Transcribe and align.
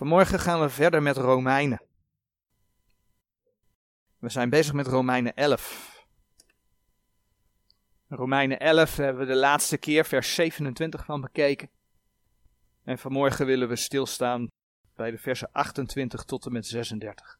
Vanmorgen 0.00 0.38
gaan 0.38 0.60
we 0.60 0.68
verder 0.68 1.02
met 1.02 1.16
Romeinen. 1.16 1.82
We 4.18 4.28
zijn 4.28 4.50
bezig 4.50 4.72
met 4.72 4.86
Romeinen 4.86 5.34
11. 5.34 6.04
Romeinen 8.08 8.58
11 8.58 8.96
hebben 8.96 9.26
we 9.26 9.32
de 9.32 9.38
laatste 9.38 9.78
keer 9.78 10.04
vers 10.04 10.34
27 10.34 11.04
van 11.04 11.20
bekeken. 11.20 11.70
En 12.84 12.98
vanmorgen 12.98 13.46
willen 13.46 13.68
we 13.68 13.76
stilstaan 13.76 14.50
bij 14.94 15.10
de 15.10 15.18
versen 15.18 15.52
28 15.52 16.24
tot 16.24 16.46
en 16.46 16.52
met 16.52 16.66
36. 16.66 17.38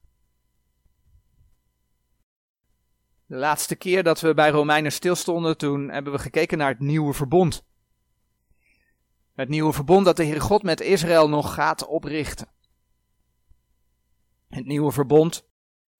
De 3.27 3.37
laatste 3.37 3.77
keer 3.77 4.03
dat 4.03 4.21
we 4.21 4.35
bij 4.35 4.51
Romeinen 4.51 4.93
stilstonden, 4.93 5.57
toen 5.57 5.89
hebben 5.91 6.13
we 6.13 6.19
gekeken 6.19 6.59
naar 6.59 6.71
het 6.71 6.81
nieuwe 6.81 7.13
verbond. 7.13 7.63
Het 9.41 9.49
nieuwe 9.49 9.73
verbond 9.73 10.05
dat 10.05 10.17
de 10.17 10.25
Heer 10.25 10.41
God 10.41 10.63
met 10.63 10.81
Israël 10.81 11.29
nog 11.29 11.55
gaat 11.55 11.87
oprichten. 11.87 12.49
Het 14.49 14.67
nieuwe 14.67 14.93
verbond 14.93 15.49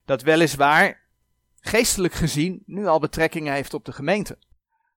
dat 0.05 0.21
weliswaar 0.21 1.09
geestelijk 1.55 2.13
gezien 2.13 2.63
nu 2.65 2.85
al 2.87 2.99
betrekkingen 2.99 3.53
heeft 3.53 3.73
op 3.73 3.85
de 3.85 3.91
gemeente. 3.91 4.37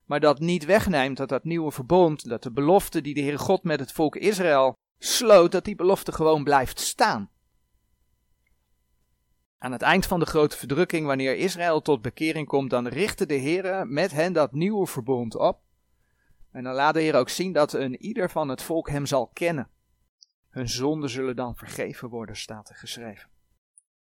Maar 0.04 0.20
dat 0.20 0.38
niet 0.38 0.64
wegneemt 0.64 1.16
dat 1.16 1.28
dat 1.28 1.44
nieuwe 1.44 1.70
verbond, 1.70 2.28
dat 2.28 2.42
de 2.42 2.52
belofte 2.52 3.00
die 3.00 3.14
de 3.14 3.20
Heer 3.20 3.38
God 3.38 3.62
met 3.62 3.80
het 3.80 3.92
volk 3.92 4.16
Israël 4.16 4.76
sloot, 4.98 5.52
dat 5.52 5.64
die 5.64 5.76
belofte 5.76 6.12
gewoon 6.12 6.44
blijft 6.44 6.80
staan. 6.80 7.30
Aan 9.58 9.72
het 9.72 9.82
eind 9.82 10.06
van 10.06 10.20
de 10.20 10.26
grote 10.26 10.56
verdrukking, 10.56 11.06
wanneer 11.06 11.36
Israël 11.36 11.80
tot 11.80 12.02
bekering 12.02 12.46
komt, 12.46 12.70
dan 12.70 12.86
richtte 12.86 13.26
de 13.26 13.34
Heer 13.34 13.86
met 13.86 14.10
hen 14.10 14.32
dat 14.32 14.52
nieuwe 14.52 14.86
verbond 14.86 15.36
op. 15.36 15.63
En 16.54 16.64
dan 16.64 16.74
laat 16.74 16.94
de 16.94 17.00
Heer 17.00 17.14
ook 17.14 17.28
zien 17.28 17.52
dat 17.52 17.72
een 17.72 18.02
ieder 18.02 18.30
van 18.30 18.48
het 18.48 18.62
volk 18.62 18.90
hem 18.90 19.06
zal 19.06 19.30
kennen. 19.32 19.68
Hun 20.48 20.68
zonden 20.68 21.10
zullen 21.10 21.36
dan 21.36 21.56
vergeven 21.56 22.08
worden, 22.08 22.36
staat 22.36 22.68
er 22.68 22.74
geschreven. 22.74 23.28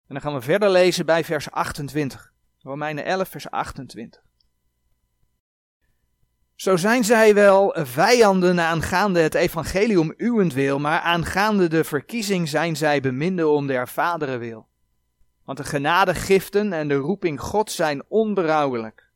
En 0.07 0.13
dan 0.13 0.21
gaan 0.21 0.33
we 0.33 0.41
verder 0.41 0.69
lezen 0.69 1.05
bij 1.05 1.23
vers 1.23 1.51
28. 1.51 2.33
Romeinen 2.59 3.05
11, 3.05 3.29
vers 3.29 3.49
28. 3.49 4.21
Zo 6.55 6.77
zijn 6.77 7.03
zij 7.03 7.33
wel 7.33 7.75
vijanden 7.77 8.59
aangaande 8.59 9.19
het 9.19 9.33
evangelium 9.33 10.13
uwentwil, 10.17 10.79
maar 10.79 10.99
aangaande 10.99 11.67
de 11.67 11.83
verkiezing 11.83 12.49
zijn 12.49 12.75
zij 12.75 13.01
beminden 13.01 13.49
om 13.49 13.67
der 13.67 13.87
vaderen 13.87 14.39
wil. 14.39 14.67
Want 15.43 15.57
de 15.57 15.63
genadegiften 15.63 16.73
en 16.73 16.87
de 16.87 16.95
roeping 16.95 17.41
God 17.41 17.71
zijn 17.71 18.03
onberouwelijk. 18.07 19.06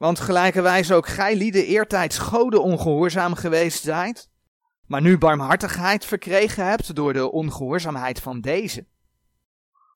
Want 0.00 0.20
gelijkerwijs 0.20 0.92
ook 0.92 1.06
gij 1.06 1.36
lieden 1.36 1.64
eertijds 1.64 2.18
goden 2.18 2.62
ongehoorzaam 2.62 3.34
geweest 3.34 3.82
zijt, 3.82 4.28
maar 4.86 5.00
nu 5.00 5.18
barmhartigheid 5.18 6.04
verkregen 6.04 6.66
hebt 6.66 6.94
door 6.94 7.12
de 7.12 7.30
ongehoorzaamheid 7.30 8.20
van 8.20 8.40
deze. 8.40 8.86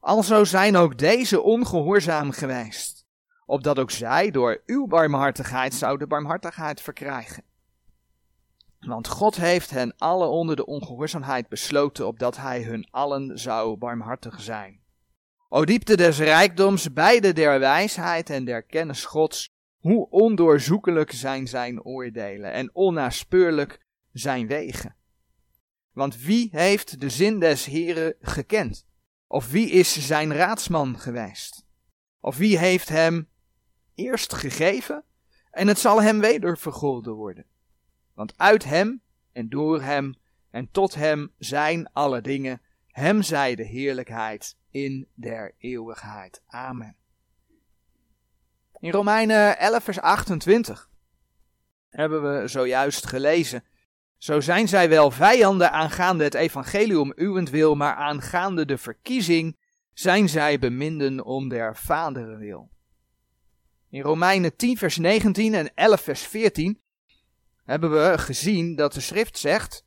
Alzo 0.01 0.45
zijn 0.45 0.77
ook 0.77 0.99
deze 0.99 1.41
ongehoorzaam 1.43 2.31
geweest, 2.31 3.07
opdat 3.47 3.79
ook 3.79 3.91
zij 3.91 4.31
door 4.31 4.63
uw 4.67 4.87
barmhartigheid 4.87 5.75
zouden 5.75 6.09
barmhartigheid 6.09 6.81
verkrijgen. 6.81 7.43
Want 8.81 9.09
God 9.09 9.37
heeft 9.37 9.71
hen 9.71 9.95
alle 9.99 10.27
onder 10.27 10.57
de 10.57 10.67
ongehoorzaamheid 10.67 11.49
besloten, 11.49 12.07
opdat 12.07 12.37
hij 12.37 12.63
hun 12.63 12.89
allen 12.91 13.39
zou 13.39 13.77
barmhartig 13.77 14.41
zijn. 14.41 14.81
O 15.49 15.65
diepte 15.65 15.97
des 15.97 16.19
rijkdoms, 16.19 16.93
beide 16.93 17.33
der 17.33 17.59
wijsheid 17.59 18.31
en 18.31 18.45
der 18.45 18.63
kennis 18.63 19.05
Gods, 19.05 19.54
hoe 19.85 20.11
ondoorzoekelijk 20.11 21.13
zijn 21.13 21.49
zijn 21.49 21.83
oordelen 21.83 22.53
en 22.53 22.75
onnaspeurlijk 22.75 23.81
zijn 24.13 24.47
wegen. 24.47 24.97
Want 25.93 26.21
wie 26.21 26.49
heeft 26.53 27.01
de 27.01 27.09
zin 27.09 27.39
des 27.39 27.65
Heren 27.65 28.15
gekend? 28.21 28.87
Of 29.27 29.51
wie 29.51 29.71
is 29.71 30.07
zijn 30.07 30.35
raadsman 30.35 30.99
geweest? 30.99 31.67
Of 32.21 32.37
wie 32.37 32.59
heeft 32.59 32.89
hem 32.89 33.29
eerst 33.95 34.33
gegeven 34.33 35.05
en 35.51 35.69
het 35.69 35.79
zal 35.79 36.03
hem 36.03 36.21
weder 36.21 36.59
vergolden 36.59 37.15
worden? 37.15 37.47
Want 38.15 38.39
uit 38.39 38.65
hem 38.65 39.03
en 39.33 39.49
door 39.49 39.83
hem 39.83 40.15
en 40.51 40.71
tot 40.71 40.95
hem 40.95 41.33
zijn 41.39 41.93
alle 41.93 42.21
dingen. 42.21 42.61
Hem 42.87 43.23
zij 43.23 43.55
de 43.55 43.65
heerlijkheid 43.65 44.57
in 44.71 45.09
der 45.15 45.55
eeuwigheid. 45.59 46.43
Amen. 46.47 46.97
In 48.85 48.91
Romeinen 48.91 49.59
11 49.59 49.85
vers 49.85 50.01
28 50.01 50.91
hebben 51.89 52.23
we 52.23 52.49
zojuist 52.49 53.07
gelezen 53.07 53.65
zo 54.19 54.41
zijn 54.41 54.69
zij 54.69 54.89
wel 54.89 55.11
vijanden 55.11 55.73
aangaande 55.73 56.25
het 56.25 56.35
evangelium 56.35 57.13
uwentwil, 57.17 57.75
maar 57.75 57.95
aangaande 57.95 58.65
de 58.65 58.79
verkiezing 58.79 59.59
zijn 59.93 60.29
zij 60.29 60.59
beminden 60.59 61.25
om 61.25 61.49
der 61.49 61.77
vaderen 61.77 62.39
wil. 62.39 62.71
In 63.91 64.03
Romeinen 64.03 64.57
10 64.57 64.77
vers 64.77 64.97
19 64.97 65.55
en 65.55 65.75
11 65.75 66.01
vers 66.01 66.23
14 66.23 66.81
hebben 67.65 67.91
we 67.91 68.19
gezien 68.19 68.77
dat 68.77 68.93
de 68.93 69.01
schrift 69.01 69.39
zegt 69.39 69.85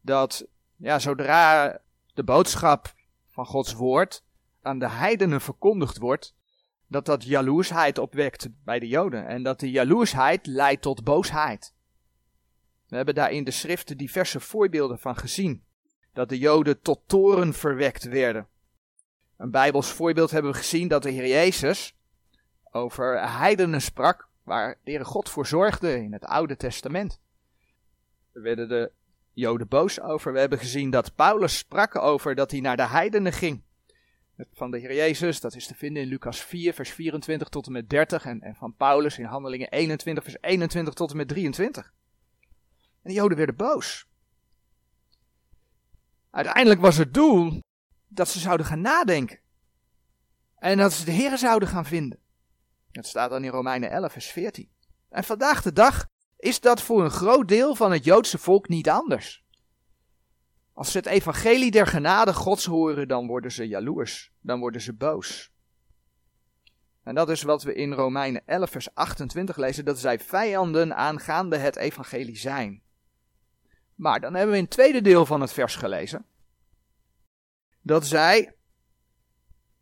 dat 0.00 0.46
ja, 0.76 0.98
zodra 0.98 1.78
de 2.14 2.24
boodschap 2.24 2.94
van 3.28 3.46
Gods 3.46 3.72
woord 3.72 4.24
aan 4.62 4.78
de 4.78 4.88
heidenen 4.88 5.40
verkondigd 5.40 5.98
wordt, 5.98 6.34
dat 6.94 7.06
dat 7.06 7.24
jaloersheid 7.24 7.98
opwekt 7.98 8.48
bij 8.64 8.78
de 8.78 8.88
Joden 8.88 9.26
en 9.26 9.42
dat 9.42 9.60
de 9.60 9.70
jaloersheid 9.70 10.46
leidt 10.46 10.82
tot 10.82 11.04
boosheid. 11.04 11.74
We 12.88 12.96
hebben 12.96 13.14
daar 13.14 13.32
in 13.32 13.44
de 13.44 13.50
schriften 13.50 13.96
diverse 13.96 14.40
voorbeelden 14.40 14.98
van 14.98 15.16
gezien. 15.16 15.64
Dat 16.12 16.28
de 16.28 16.38
Joden 16.38 16.80
tot 16.80 17.00
toren 17.06 17.52
verwekt 17.52 18.04
werden. 18.04 18.48
Een 19.36 19.50
Bijbels 19.50 19.92
voorbeeld 19.92 20.30
hebben 20.30 20.52
we 20.52 20.56
gezien 20.56 20.88
dat 20.88 21.02
de 21.02 21.10
Heer 21.10 21.26
Jezus 21.26 21.96
over 22.70 23.30
heidenen 23.30 23.80
sprak, 23.80 24.28
waar 24.42 24.78
de 24.84 25.04
God 25.04 25.28
voor 25.28 25.46
zorgde 25.46 26.02
in 26.02 26.12
het 26.12 26.24
Oude 26.24 26.56
Testament. 26.56 27.20
Daar 28.32 28.42
werden 28.42 28.68
de 28.68 28.92
Joden 29.32 29.68
boos 29.68 30.00
over. 30.00 30.32
We 30.32 30.38
hebben 30.38 30.58
gezien 30.58 30.90
dat 30.90 31.14
Paulus 31.14 31.58
sprak 31.58 31.96
over 31.96 32.34
dat 32.34 32.50
hij 32.50 32.60
naar 32.60 32.76
de 32.76 32.88
heidenen 32.88 33.32
ging. 33.32 33.63
Van 34.36 34.70
de 34.70 34.78
Heer 34.78 34.94
Jezus, 34.94 35.40
dat 35.40 35.54
is 35.54 35.66
te 35.66 35.74
vinden 35.74 36.02
in 36.02 36.08
Lucas 36.08 36.40
4, 36.40 36.74
vers 36.74 36.90
24 36.90 37.48
tot 37.48 37.66
en 37.66 37.72
met 37.72 37.88
30. 37.88 38.24
En, 38.24 38.40
en 38.40 38.54
van 38.54 38.74
Paulus 38.76 39.18
in 39.18 39.24
Handelingen 39.24 39.70
21, 39.70 40.24
vers 40.24 40.36
21 40.40 40.94
tot 40.94 41.10
en 41.10 41.16
met 41.16 41.28
23. 41.28 41.84
En 41.84 41.92
de 43.02 43.12
Joden 43.12 43.36
werden 43.36 43.56
boos. 43.56 44.06
Uiteindelijk 46.30 46.80
was 46.80 46.96
het 46.96 47.14
doel 47.14 47.60
dat 48.08 48.28
ze 48.28 48.38
zouden 48.38 48.66
gaan 48.66 48.80
nadenken. 48.80 49.40
En 50.56 50.78
dat 50.78 50.92
ze 50.92 51.04
de 51.04 51.10
Heer 51.10 51.38
zouden 51.38 51.68
gaan 51.68 51.84
vinden. 51.84 52.18
Dat 52.92 53.06
staat 53.06 53.30
dan 53.30 53.44
in 53.44 53.50
Romeinen 53.50 53.90
11, 53.90 54.12
vers 54.12 54.26
14. 54.26 54.70
En 55.08 55.24
vandaag 55.24 55.62
de 55.62 55.72
dag 55.72 56.06
is 56.36 56.60
dat 56.60 56.82
voor 56.82 57.04
een 57.04 57.10
groot 57.10 57.48
deel 57.48 57.74
van 57.74 57.92
het 57.92 58.04
Joodse 58.04 58.38
volk 58.38 58.68
niet 58.68 58.88
anders. 58.88 59.43
Als 60.74 60.90
ze 60.90 60.96
het 60.98 61.06
evangelie 61.06 61.70
der 61.70 61.86
genade 61.86 62.34
Gods 62.34 62.64
horen, 62.64 63.08
dan 63.08 63.26
worden 63.26 63.52
ze 63.52 63.68
jaloers, 63.68 64.32
dan 64.40 64.60
worden 64.60 64.80
ze 64.80 64.92
boos. 64.92 65.52
En 67.02 67.14
dat 67.14 67.30
is 67.30 67.42
wat 67.42 67.62
we 67.62 67.74
in 67.74 67.92
Romeinen 67.92 68.42
11, 68.46 68.70
vers 68.70 68.94
28 68.94 69.56
lezen, 69.56 69.84
dat 69.84 69.98
zij 69.98 70.20
vijanden 70.20 70.96
aangaande 70.96 71.56
het 71.56 71.76
evangelie 71.76 72.36
zijn. 72.36 72.82
Maar 73.94 74.20
dan 74.20 74.34
hebben 74.34 74.50
we 74.52 74.56
in 74.58 74.64
het 74.64 74.72
tweede 74.72 75.00
deel 75.00 75.26
van 75.26 75.40
het 75.40 75.52
vers 75.52 75.76
gelezen 75.76 76.26
dat 77.84 78.06
zij 78.06 78.54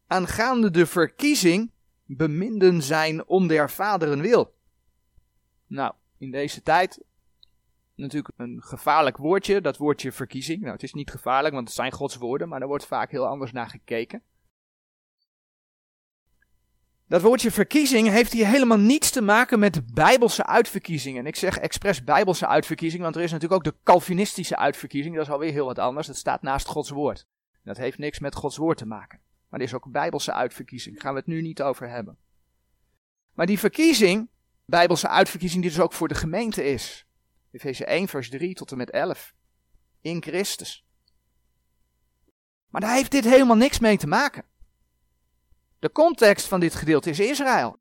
aangaande 0.06 0.70
de 0.70 0.86
verkiezing 0.86 1.70
beminden 2.04 2.82
zijn 2.82 3.26
om 3.26 3.46
der 3.46 3.70
vaderen 3.70 4.20
wil. 4.20 4.54
Nou, 5.66 5.94
in 6.18 6.30
deze 6.30 6.62
tijd 6.62 7.02
natuurlijk 8.02 8.34
een 8.36 8.62
gevaarlijk 8.62 9.16
woordje, 9.16 9.60
dat 9.60 9.76
woordje 9.76 10.12
verkiezing. 10.12 10.60
Nou, 10.60 10.72
het 10.72 10.82
is 10.82 10.92
niet 10.92 11.10
gevaarlijk, 11.10 11.54
want 11.54 11.66
het 11.66 11.76
zijn 11.76 11.92
Gods 11.92 12.16
woorden, 12.16 12.48
maar 12.48 12.60
er 12.60 12.66
wordt 12.66 12.86
vaak 12.86 13.10
heel 13.10 13.26
anders 13.26 13.52
naar 13.52 13.68
gekeken. 13.68 14.22
Dat 17.12 17.22
woordje 17.22 17.50
verkiezing 17.50 18.08
heeft 18.08 18.32
hier 18.32 18.46
helemaal 18.46 18.78
niets 18.78 19.10
te 19.10 19.22
maken 19.22 19.58
met 19.58 19.94
bijbelse 19.94 20.46
uitverkiezingen. 20.46 21.26
Ik 21.26 21.36
zeg 21.36 21.58
expres 21.58 22.04
bijbelse 22.04 22.46
uitverkiezing, 22.46 23.02
want 23.02 23.16
er 23.16 23.22
is 23.22 23.30
natuurlijk 23.32 23.66
ook 23.66 23.72
de 23.72 23.80
Calvinistische 23.82 24.56
uitverkiezing. 24.56 25.14
Dat 25.14 25.24
is 25.26 25.32
alweer 25.32 25.52
heel 25.52 25.66
wat 25.66 25.78
anders. 25.78 26.06
Dat 26.06 26.16
staat 26.16 26.42
naast 26.42 26.66
Gods 26.66 26.90
woord. 26.90 27.26
Dat 27.64 27.76
heeft 27.76 27.98
niks 27.98 28.18
met 28.18 28.34
Gods 28.34 28.56
woord 28.56 28.78
te 28.78 28.86
maken. 28.86 29.20
Maar 29.48 29.60
er 29.60 29.66
is 29.66 29.74
ook 29.74 29.90
bijbelse 29.90 30.32
uitverkiezing. 30.32 30.94
Daar 30.94 31.04
gaan 31.04 31.12
we 31.12 31.18
het 31.18 31.28
nu 31.28 31.42
niet 31.42 31.62
over 31.62 31.88
hebben. 31.88 32.16
Maar 33.32 33.46
die 33.46 33.58
verkiezing, 33.58 34.28
bijbelse 34.64 35.08
uitverkiezing, 35.08 35.62
die 35.62 35.70
dus 35.70 35.80
ook 35.80 35.92
voor 35.92 36.08
de 36.08 36.14
gemeente 36.14 36.64
is. 36.64 37.06
Efeze 37.52 37.84
1, 37.84 38.08
vers 38.08 38.28
3 38.28 38.54
tot 38.54 38.70
en 38.70 38.76
met 38.76 38.90
11. 38.90 39.34
In 40.00 40.22
Christus. 40.22 40.86
Maar 42.68 42.80
daar 42.80 42.94
heeft 42.94 43.10
dit 43.10 43.24
helemaal 43.24 43.56
niks 43.56 43.78
mee 43.78 43.96
te 43.96 44.06
maken. 44.06 44.44
De 45.78 45.92
context 45.92 46.46
van 46.46 46.60
dit 46.60 46.74
gedeelte 46.74 47.10
is 47.10 47.20
Israël. 47.20 47.80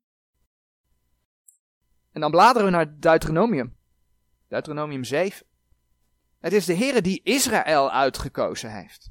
En 2.12 2.20
dan 2.20 2.30
bladeren 2.30 2.64
we 2.64 2.72
naar 2.72 2.98
Deuteronomium. 2.98 3.76
Deuteronomium 4.48 5.04
7. 5.04 5.46
Het 6.40 6.52
is 6.52 6.64
de 6.64 6.74
Heere 6.74 7.00
die 7.00 7.20
Israël 7.22 7.90
uitgekozen 7.90 8.72
heeft. 8.72 9.10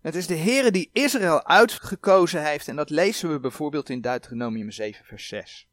Het 0.00 0.14
is 0.14 0.26
de 0.26 0.36
Heere 0.36 0.70
die 0.70 0.90
Israël 0.92 1.44
uitgekozen 1.44 2.44
heeft 2.44 2.68
en 2.68 2.76
dat 2.76 2.90
lezen 2.90 3.32
we 3.32 3.40
bijvoorbeeld 3.40 3.88
in 3.88 4.00
Deuteronomium 4.00 4.70
7 4.70 5.04
vers 5.04 5.28
6. 5.28 5.68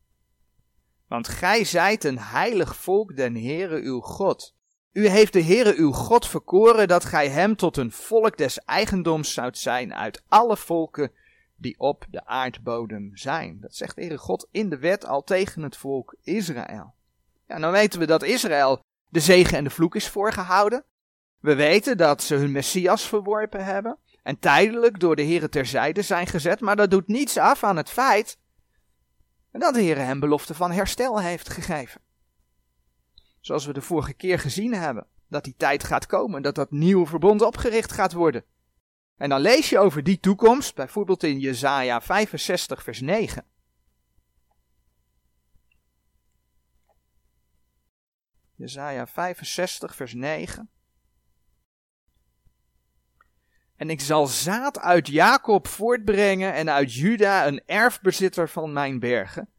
Want 1.07 1.27
gij 1.27 1.63
zijt 1.63 2.03
een 2.03 2.19
heilig 2.19 2.75
volk 2.75 3.15
den 3.15 3.35
Heere 3.35 3.81
uw 3.81 3.99
God. 3.99 4.53
U 4.91 5.07
heeft 5.07 5.33
de 5.33 5.43
Heere 5.43 5.75
uw 5.75 5.91
God 5.91 6.27
verkoren 6.27 6.87
dat 6.87 7.05
gij 7.05 7.29
hem 7.29 7.55
tot 7.55 7.77
een 7.77 7.91
volk 7.91 8.37
des 8.37 8.59
eigendoms 8.59 9.33
zoudt 9.33 9.57
zijn 9.57 9.93
uit 9.93 10.23
alle 10.27 10.57
volken 10.57 11.11
die 11.55 11.79
op 11.79 12.05
de 12.09 12.25
aardbodem 12.25 13.11
zijn. 13.13 13.57
Dat 13.59 13.75
zegt 13.75 13.95
de 13.95 14.01
Heere 14.01 14.17
God 14.17 14.47
in 14.51 14.69
de 14.69 14.77
wet 14.77 15.05
al 15.05 15.23
tegen 15.23 15.61
het 15.61 15.77
volk 15.77 16.15
Israël. 16.21 16.93
Ja, 17.47 17.59
dan 17.59 17.71
weten 17.71 17.99
we 17.99 18.05
dat 18.05 18.23
Israël 18.23 18.81
de 19.09 19.19
zegen 19.19 19.57
en 19.57 19.63
de 19.63 19.69
vloek 19.69 19.95
is 19.95 20.07
voorgehouden. 20.09 20.85
We 21.39 21.55
weten 21.55 21.97
dat 21.97 22.23
ze 22.23 22.35
hun 22.35 22.51
Messias 22.51 23.07
verworpen 23.07 23.65
hebben 23.65 23.97
en 24.23 24.39
tijdelijk 24.39 24.99
door 24.99 25.15
de 25.15 25.23
Heere 25.23 25.49
terzijde 25.49 26.01
zijn 26.01 26.27
gezet, 26.27 26.59
maar 26.59 26.75
dat 26.75 26.91
doet 26.91 27.07
niets 27.07 27.37
af 27.37 27.63
aan 27.63 27.77
het 27.77 27.89
feit 27.89 28.37
dat 29.59 29.73
de 29.73 29.81
Heere 29.81 29.99
hem 29.99 30.19
belofte 30.19 30.53
van 30.53 30.71
herstel 30.71 31.21
heeft 31.21 31.49
gegeven. 31.49 32.01
Zoals 33.39 33.65
we 33.65 33.73
de 33.73 33.81
vorige 33.81 34.13
keer 34.13 34.39
gezien 34.39 34.73
hebben, 34.73 35.07
dat 35.27 35.43
die 35.43 35.55
tijd 35.57 35.83
gaat 35.83 36.05
komen, 36.05 36.41
dat 36.41 36.55
dat 36.55 36.71
nieuwe 36.71 37.05
verbond 37.05 37.41
opgericht 37.41 37.91
gaat 37.91 38.13
worden. 38.13 38.45
En 39.17 39.29
dan 39.29 39.41
lees 39.41 39.69
je 39.69 39.79
over 39.79 40.03
die 40.03 40.19
toekomst, 40.19 40.75
bijvoorbeeld 40.75 41.23
in 41.23 41.39
Jesaja 41.39 42.01
65 42.01 42.83
vers 42.83 43.01
9. 43.01 43.45
Jesaja 48.55 49.07
65 49.07 49.95
vers 49.95 50.13
9. 50.13 50.69
En 53.83 53.89
ik 53.89 54.01
zal 54.01 54.27
zaad 54.27 54.79
uit 54.79 55.07
Jacob 55.07 55.67
voortbrengen 55.67 56.53
en 56.53 56.69
uit 56.69 56.93
Juda 56.93 57.47
een 57.47 57.61
erfbezitter 57.65 58.49
van 58.49 58.73
mijn 58.73 58.99
bergen. 58.99 59.49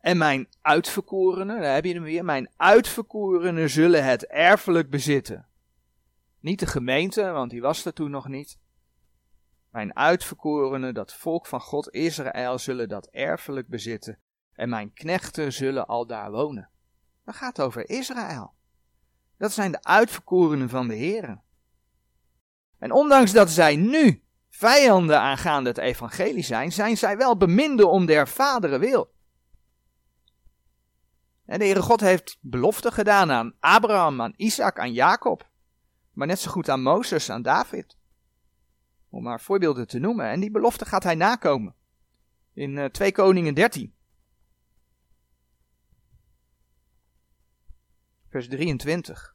En 0.00 0.18
mijn 0.18 0.48
uitverkorenen, 0.60 1.60
daar 1.60 1.74
heb 1.74 1.84
je 1.84 1.94
hem 1.94 2.02
weer, 2.02 2.24
mijn 2.24 2.50
uitverkorenen 2.56 3.70
zullen 3.70 4.04
het 4.04 4.26
erfelijk 4.26 4.90
bezitten. 4.90 5.46
Niet 6.40 6.58
de 6.58 6.66
gemeente, 6.66 7.30
want 7.30 7.50
die 7.50 7.60
was 7.60 7.84
er 7.84 7.92
toen 7.92 8.10
nog 8.10 8.28
niet. 8.28 8.58
Mijn 9.70 9.96
uitverkorenen, 9.96 10.94
dat 10.94 11.14
volk 11.14 11.46
van 11.46 11.60
God 11.60 11.90
Israël, 11.90 12.58
zullen 12.58 12.88
dat 12.88 13.06
erfelijk 13.06 13.68
bezitten. 13.68 14.18
En 14.52 14.68
mijn 14.68 14.92
knechten 14.92 15.52
zullen 15.52 15.86
al 15.86 16.06
daar 16.06 16.30
wonen. 16.30 16.70
Dat 17.24 17.34
gaat 17.34 17.60
over 17.60 17.88
Israël. 17.88 18.54
Dat 19.38 19.52
zijn 19.52 19.72
de 19.72 19.82
uitverkorenen 19.82 20.68
van 20.68 20.88
de 20.88 20.94
Heeren. 20.94 21.42
En 22.84 22.92
ondanks 22.92 23.32
dat 23.32 23.50
zij 23.50 23.76
nu 23.76 24.22
vijanden 24.50 25.20
aangaande 25.20 25.68
het 25.68 25.78
evangelie 25.78 26.42
zijn, 26.42 26.72
zijn 26.72 26.96
zij 26.96 27.16
wel 27.16 27.36
beminden 27.36 27.90
om 27.90 28.06
der 28.06 28.28
vaderen 28.28 28.80
wil. 28.80 29.14
En 31.44 31.58
de 31.58 31.64
Heere 31.64 31.82
God 31.82 32.00
heeft 32.00 32.38
beloften 32.40 32.92
gedaan 32.92 33.30
aan 33.30 33.54
Abraham, 33.60 34.22
aan 34.22 34.32
Isaac, 34.36 34.78
aan 34.78 34.92
Jacob. 34.92 35.50
Maar 36.12 36.26
net 36.26 36.38
zo 36.38 36.50
goed 36.50 36.68
aan 36.68 36.82
Mozes, 36.82 37.30
aan 37.30 37.42
David. 37.42 37.96
Om 39.10 39.22
maar 39.22 39.40
voorbeelden 39.40 39.86
te 39.86 39.98
noemen. 39.98 40.26
En 40.26 40.40
die 40.40 40.50
belofte 40.50 40.84
gaat 40.84 41.02
hij 41.02 41.14
nakomen. 41.14 41.74
In 42.52 42.76
uh, 42.76 42.84
eh, 42.84 42.90
2 42.90 43.12
Koningen 43.12 43.54
13. 43.54 43.94
Vers 48.28 48.48
23. 48.48 49.33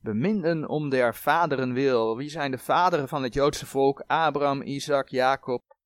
Beminden 0.00 0.68
om 0.68 0.88
der 0.88 1.14
vaderen 1.14 1.72
wil. 1.72 2.16
Wie 2.16 2.30
zijn 2.30 2.50
de 2.50 2.58
vaderen 2.58 3.08
van 3.08 3.22
het 3.22 3.34
Joodse 3.34 3.66
volk? 3.66 4.04
Abraham, 4.06 4.62
Isaac, 4.62 5.08
Jacob. 5.08 5.76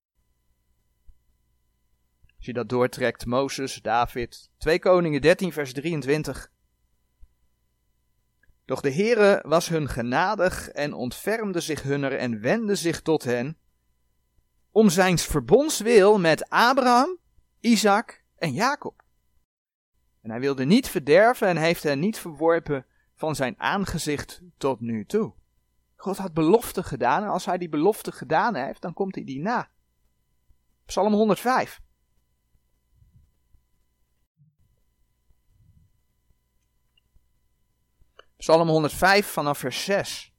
Als 2.37 2.46
je 2.46 2.52
dat 2.52 2.69
doortrekt, 2.69 3.26
Mozes, 3.26 3.82
David. 3.82 4.50
2 4.58 4.78
Koningen 4.78 5.20
13, 5.20 5.52
vers 5.52 5.72
23. 5.72 6.52
Doch 8.64 8.81
de 8.81 8.93
Heere 8.93 9.43
was 9.46 9.69
hun 9.69 9.88
genadig 9.88 10.69
en 10.69 10.93
ontfermde 10.93 11.60
zich 11.60 11.82
hunner 11.82 12.17
en 12.17 12.40
wendde 12.40 12.75
zich 12.75 13.00
tot 13.00 13.25
hen, 13.25 13.58
om 14.70 14.88
zijns 14.88 15.26
verbondswil 15.26 16.19
met 16.19 16.49
Abraham, 16.49 17.19
Isaac 17.60 18.25
en 18.37 18.52
Jacob. 18.52 19.02
En 20.22 20.31
hij 20.31 20.40
wilde 20.40 20.64
niet 20.64 20.88
verderven 20.88 21.49
en 21.49 21.56
heeft 21.56 21.82
hen 21.82 21.99
niet 21.99 22.19
verworpen 22.19 22.87
van 23.14 23.34
zijn 23.34 23.55
aangezicht 23.61 24.40
tot 24.56 24.81
nu 24.81 25.06
toe. 25.06 25.34
God 25.96 26.16
had 26.16 26.34
belofte 26.34 26.82
gedaan 26.82 27.22
en 27.22 27.28
als 27.28 27.44
hij 27.44 27.58
die 27.58 27.69
belofte 27.69 28.12
gedaan 28.12 28.55
heeft, 28.55 28.82
dan 28.82 28.93
komt 28.93 29.14
hij 29.14 29.25
die 29.25 29.40
na. 29.40 29.69
Psalm 30.87 31.12
105. 31.12 31.81
Psalm 38.37 38.69
105 38.69 39.26
vanaf 39.26 39.58
vers 39.58 39.84
6. 39.84 40.32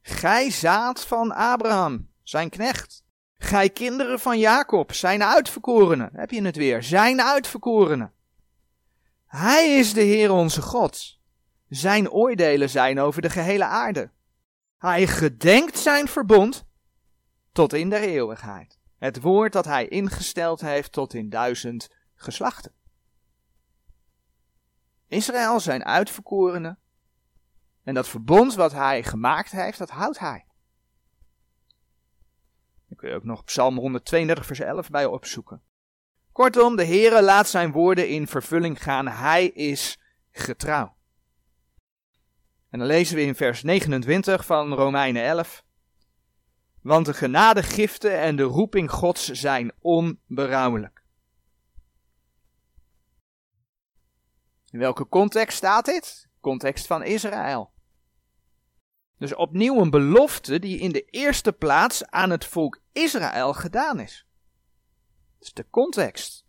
Gij 0.00 0.50
zaad 0.50 1.06
van 1.06 1.32
Abraham, 1.32 2.10
zijn 2.22 2.50
knecht. 2.50 3.04
Gij 3.36 3.70
kinderen 3.70 4.20
van 4.20 4.38
Jacob, 4.38 4.92
zijn 4.92 5.22
uitverkorenen. 5.22 6.10
Heb 6.12 6.30
je 6.30 6.42
het 6.42 6.56
weer? 6.56 6.82
Zijn 6.82 7.22
uitverkorenen. 7.22 8.12
Hij 9.38 9.78
is 9.78 9.92
de 9.92 10.00
Heer 10.00 10.30
onze 10.30 10.62
God. 10.62 11.20
Zijn 11.68 12.10
oordelen 12.10 12.70
zijn 12.70 13.00
over 13.00 13.22
de 13.22 13.30
gehele 13.30 13.64
aarde. 13.64 14.10
Hij 14.78 15.06
gedenkt 15.06 15.78
zijn 15.78 16.08
verbond 16.08 16.66
tot 17.52 17.72
in 17.72 17.90
de 17.90 17.98
eeuwigheid. 17.98 18.78
Het 18.96 19.20
woord 19.20 19.52
dat 19.52 19.64
hij 19.64 19.88
ingesteld 19.88 20.60
heeft 20.60 20.92
tot 20.92 21.14
in 21.14 21.28
duizend 21.28 21.88
geslachten. 22.14 22.72
Israël 25.06 25.60
zijn 25.60 25.84
uitverkorenen. 25.84 26.78
En 27.82 27.94
dat 27.94 28.08
verbond 28.08 28.54
wat 28.54 28.72
hij 28.72 29.02
gemaakt 29.02 29.50
heeft, 29.50 29.78
dat 29.78 29.90
houdt 29.90 30.18
hij. 30.18 30.46
Dan 32.88 32.96
kun 32.96 33.08
je 33.08 33.14
ook 33.14 33.24
nog 33.24 33.44
Psalm 33.44 33.76
132 33.76 34.46
vers 34.46 34.60
11 34.60 34.90
bij 34.90 35.06
opzoeken. 35.06 35.62
Kortom, 36.38 36.76
de 36.76 36.84
Heere 36.84 37.22
laat 37.22 37.48
zijn 37.48 37.72
woorden 37.72 38.08
in 38.08 38.26
vervulling 38.26 38.82
gaan. 38.82 39.08
Hij 39.08 39.46
is 39.46 39.98
getrouw. 40.30 40.96
En 42.70 42.78
dan 42.78 42.88
lezen 42.88 43.16
we 43.16 43.22
in 43.22 43.34
vers 43.34 43.62
29 43.62 44.46
van 44.46 44.72
Romeinen 44.72 45.22
11. 45.22 45.64
Want 46.82 47.06
de 47.06 47.14
genadegiften 47.14 48.18
en 48.20 48.36
de 48.36 48.42
roeping 48.42 48.90
Gods 48.90 49.30
zijn 49.30 49.72
onberouwelijk. 49.80 51.02
In 54.70 54.78
welke 54.78 55.08
context 55.08 55.56
staat 55.56 55.84
dit? 55.84 56.28
Context 56.40 56.86
van 56.86 57.02
Israël. 57.02 57.72
Dus 59.16 59.34
opnieuw 59.34 59.80
een 59.80 59.90
belofte 59.90 60.58
die 60.58 60.78
in 60.78 60.92
de 60.92 61.04
eerste 61.04 61.52
plaats 61.52 62.06
aan 62.06 62.30
het 62.30 62.44
volk 62.44 62.80
Israël 62.92 63.54
gedaan 63.54 64.00
is. 64.00 64.27
Is 65.40 65.52
de 65.52 65.66
context. 65.70 66.46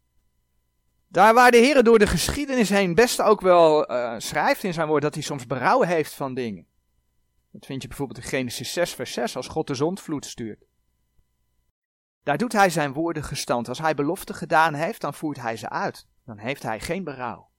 Daar 1.07 1.33
waar 1.33 1.51
de 1.51 1.57
Heer 1.57 1.83
door 1.83 1.99
de 1.99 2.07
geschiedenis 2.07 2.69
heen 2.69 2.95
best 2.95 3.21
ook 3.21 3.41
wel 3.41 3.91
uh, 3.91 4.15
schrijft 4.17 4.63
in 4.63 4.73
zijn 4.73 4.87
woord 4.87 5.01
dat 5.01 5.13
hij 5.13 5.23
soms 5.23 5.45
berouw 5.45 5.81
heeft 5.81 6.13
van 6.13 6.33
dingen. 6.33 6.67
Dat 7.51 7.65
vind 7.65 7.81
je 7.81 7.87
bijvoorbeeld 7.87 8.19
in 8.19 8.29
Genesis 8.29 8.73
6, 8.73 8.93
vers 8.93 9.13
6, 9.13 9.35
als 9.35 9.47
God 9.47 9.67
de 9.67 9.75
zondvloed 9.75 10.25
stuurt. 10.25 10.65
Daar 12.23 12.37
doet 12.37 12.51
hij 12.51 12.69
zijn 12.69 12.93
woorden 12.93 13.23
gestand. 13.23 13.67
Als 13.67 13.79
hij 13.79 13.93
beloften 13.93 14.35
gedaan 14.35 14.73
heeft, 14.73 15.01
dan 15.01 15.13
voert 15.13 15.41
hij 15.41 15.57
ze 15.57 15.69
uit. 15.69 16.07
Dan 16.25 16.37
heeft 16.37 16.63
hij 16.63 16.79
geen 16.79 17.03
berouw. 17.03 17.49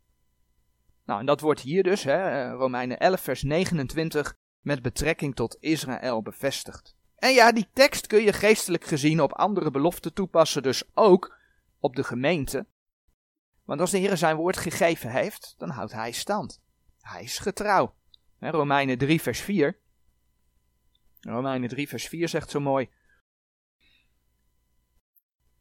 Nou, 1.04 1.20
en 1.20 1.26
dat 1.26 1.40
wordt 1.40 1.60
hier 1.60 1.82
dus, 1.82 2.04
hè, 2.04 2.30
eh, 2.30 2.52
Romeinen 2.52 2.98
11, 2.98 3.20
vers 3.20 3.42
29, 3.42 4.36
met 4.60 4.82
betrekking 4.82 5.34
tot 5.34 5.56
Israël 5.60 6.22
bevestigd. 6.22 6.94
En 7.20 7.32
ja, 7.32 7.52
die 7.52 7.68
tekst 7.72 8.06
kun 8.06 8.22
je 8.22 8.32
geestelijk 8.32 8.84
gezien 8.84 9.20
op 9.20 9.32
andere 9.32 9.70
beloften 9.70 10.12
toepassen, 10.12 10.62
dus 10.62 10.82
ook 10.94 11.38
op 11.78 11.96
de 11.96 12.04
gemeente. 12.04 12.66
Want 13.64 13.80
als 13.80 13.90
de 13.90 13.98
Heer 13.98 14.16
zijn 14.16 14.36
woord 14.36 14.56
gegeven 14.56 15.10
heeft, 15.10 15.54
dan 15.58 15.70
houdt 15.70 15.92
hij 15.92 16.12
stand. 16.12 16.60
Hij 17.00 17.22
is 17.22 17.38
getrouw. 17.38 17.94
Romeinen 18.38 18.98
3, 18.98 19.20
vers 19.20 19.40
4. 19.40 19.78
Romeinen 21.20 21.68
3, 21.68 21.88
vers 21.88 22.08
4 22.08 22.28
zegt 22.28 22.50
zo 22.50 22.60
mooi. 22.60 22.90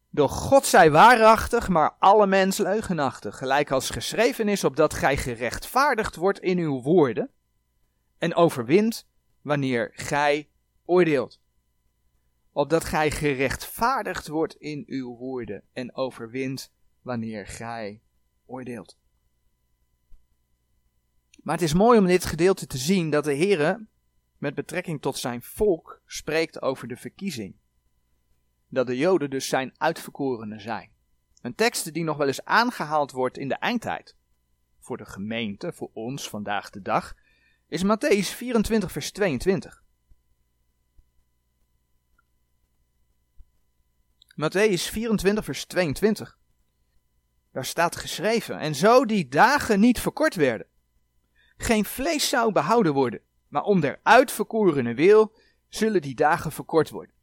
Doch 0.10 0.32
God 0.32 0.66
zij 0.66 0.92
waarachtig, 0.92 1.68
maar 1.68 1.96
alle 2.00 2.28
mens 2.28 2.58
leugenachtig, 2.58 3.38
gelijk 3.38 3.72
als 3.72 3.90
geschreven 3.90 4.48
is, 4.48 4.64
opdat 4.64 4.94
gij 4.94 5.18
gerechtvaardigd 5.18 6.16
wordt 6.16 6.40
in 6.40 6.58
uw 6.58 6.82
woorden 6.82 7.32
en 8.18 8.36
overwint 8.36 9.08
wanneer 9.42 9.92
gij 9.94 10.50
oordeelt. 10.86 11.40
Opdat 12.52 12.84
gij 12.84 13.12
gerechtvaardigd 13.12 14.28
wordt 14.28 14.56
in 14.56 14.84
uw 14.88 15.16
woorden 15.16 15.64
en 15.74 15.96
overwint 15.96 16.74
wanneer 17.02 17.48
gij 17.48 18.02
oordeelt. 18.46 18.98
Maar 21.44 21.56
het 21.56 21.64
is 21.64 21.74
mooi 21.74 22.00
om 22.00 22.06
dit 22.06 22.26
gedeelte 22.26 22.68
te 22.68 22.78
zien 22.78 23.10
dat 23.10 23.24
de 23.24 23.36
Heere 23.36 23.88
met 24.38 24.56
betrekking 24.56 25.02
tot 25.02 25.18
zijn 25.18 25.42
volk 25.42 26.02
spreekt 26.06 26.62
over 26.62 26.88
de 26.88 26.98
verkiezing. 26.98 27.56
Dat 28.68 28.88
de 28.88 28.98
Joden 28.98 29.30
dus 29.30 29.48
zijn 29.48 29.74
uitverkorenen 29.78 30.62
zijn. 30.62 30.92
Een 31.42 31.56
tekst 31.56 31.94
die 31.94 32.04
nog 32.04 32.18
wel 32.18 32.28
eens 32.28 32.46
aangehaald 32.46 33.12
wordt 33.12 33.38
in 33.38 33.48
de 33.48 33.56
eindtijd. 33.56 34.16
Voor 34.80 34.98
de 34.98 35.06
gemeente, 35.06 35.74
voor 35.74 35.90
ons 35.94 36.30
vandaag 36.30 36.70
de 36.70 36.82
dag, 36.82 37.16
is 37.68 37.84
Matthäus 37.84 38.36
24, 38.36 38.92
vers 38.92 39.12
22. 39.12 39.84
Matthäus 44.40 44.90
24, 44.90 45.44
vers 45.44 45.66
22. 45.66 46.38
Daar 47.52 47.66
staat 47.66 47.96
geschreven: 47.96 48.60
En 48.60 48.76
zo 48.76 49.06
die 49.06 49.28
dagen 49.28 49.80
niet 49.80 50.00
verkort 50.00 50.36
werden, 50.36 50.68
geen 51.58 51.86
vlees 51.86 52.30
zou 52.30 52.52
behouden 52.52 52.94
worden, 52.94 53.22
maar 53.48 53.64
om 53.64 53.80
der 53.80 54.00
uitverkorene 54.04 54.94
wil, 54.94 55.36
zullen 55.70 56.02
die 56.02 56.16
dagen 56.16 56.52
verkort 56.52 56.90
worden. 56.90 57.14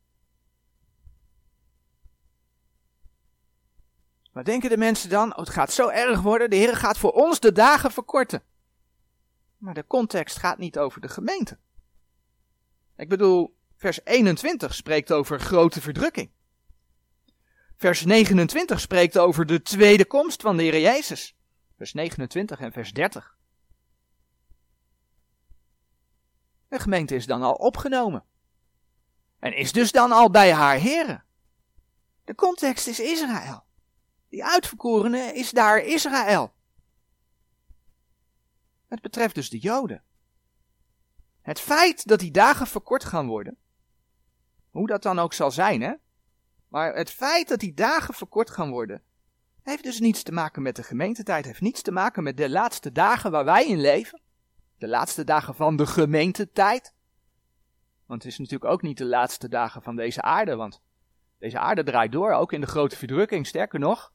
Maar 4.33 4.45
denken 4.45 4.71
de 4.71 4.77
mensen 4.77 5.11
dan, 5.11 5.33
oh, 5.33 5.39
het 5.39 5.51
gaat 5.51 5.73
zo 5.73 5.89
erg 5.89 6.21
worden, 6.21 6.51
de 6.51 6.57
Heer 6.57 6.77
gaat 6.77 6.99
voor 6.99 7.13
ons 7.13 7.41
de 7.41 7.53
dagen 7.53 7.91
verkorten. 7.91 8.43
Maar 9.57 9.75
de 9.75 9.87
context 9.87 10.37
gaat 10.37 10.59
niet 10.59 10.79
over 10.79 11.01
de 11.01 11.09
gemeente. 11.09 11.59
Ik 12.97 13.09
bedoel, 13.09 13.57
vers 13.77 14.01
21 14.05 14.75
spreekt 14.75 15.13
over 15.13 15.41
grote 15.41 15.81
verdrukking. 15.81 16.35
Vers 17.77 18.05
29 18.05 18.81
spreekt 18.81 19.19
over 19.19 19.47
de 19.47 19.63
tweede 19.63 20.07
komst 20.07 20.43
van 20.43 20.57
de 20.57 20.63
Heer 20.63 20.81
Jezus. 20.81 21.37
Vers 21.77 21.93
29 21.93 22.61
en 22.61 22.73
vers 22.73 22.93
30. 22.93 23.37
De 26.69 26.79
gemeente 26.79 27.15
is 27.15 27.27
dan 27.27 27.43
al 27.43 27.55
opgenomen. 27.55 28.25
En 29.39 29.57
is 29.57 29.73
dus 29.73 29.93
dan 29.93 30.13
al 30.13 30.31
bij 30.31 30.53
haar 30.53 30.77
heren. 30.77 31.25
De 32.25 32.35
context 32.35 32.87
is 32.87 33.01
Israël. 33.01 33.65
Die 34.29 34.45
uitverkorene 34.45 35.33
is 35.33 35.51
daar 35.51 35.79
Israël. 35.79 36.55
Het 38.87 39.01
betreft 39.01 39.35
dus 39.35 39.51
de 39.51 39.59
Joden. 39.59 40.03
Het 41.41 41.61
feit 41.61 42.07
dat 42.07 42.19
die 42.19 42.31
dagen 42.31 42.67
verkort 42.67 43.05
gaan 43.05 43.27
worden, 43.27 43.57
hoe 44.71 44.87
dat 44.87 45.03
dan 45.03 45.19
ook 45.19 45.33
zal 45.33 45.51
zijn, 45.51 45.81
hè? 45.81 45.95
Maar 46.69 46.95
het 46.95 47.11
feit 47.11 47.49
dat 47.49 47.61
die 47.61 47.75
dagen 47.75 48.15
verkort 48.15 48.51
gaan 48.51 48.71
worden, 48.71 49.03
heeft 49.63 49.83
dus 49.83 50.01
niets 50.01 50.23
te 50.23 50.33
maken 50.33 50.63
met 50.63 50.77
de 50.77 50.83
gemeentetijd, 50.83 51.45
heeft 51.45 51.61
niets 51.61 51.83
te 51.83 51.93
maken 51.93 52.23
met 52.23 52.37
de 52.37 52.51
laatste 52.51 52.93
dagen 52.93 53.31
waar 53.31 53.45
wij 53.45 53.67
in 53.67 53.81
leven. 53.81 54.21
De 54.79 54.89
laatste 54.89 55.25
dagen 55.25 55.55
van 55.55 55.77
de 55.77 55.87
gemeentetijd. 55.87 56.95
Want 58.07 58.23
het 58.23 58.33
is 58.33 58.39
natuurlijk 58.39 58.71
ook 58.71 58.83
niet 58.83 58.99
de 58.99 59.05
laatste 59.05 59.49
dagen 59.49 59.83
van 59.83 59.97
deze 59.97 60.23
aarde, 60.23 60.57
want 60.57 60.83
deze 61.39 61.59
aarde 61.59 61.83
draait 61.83 62.13
door, 62.13 62.33
ook 62.33 62.53
in 62.53 62.61
de 62.61 62.67
grote 62.67 62.97
verdrukking, 62.97 63.47
sterker 63.47 63.79
nog. 63.79 64.13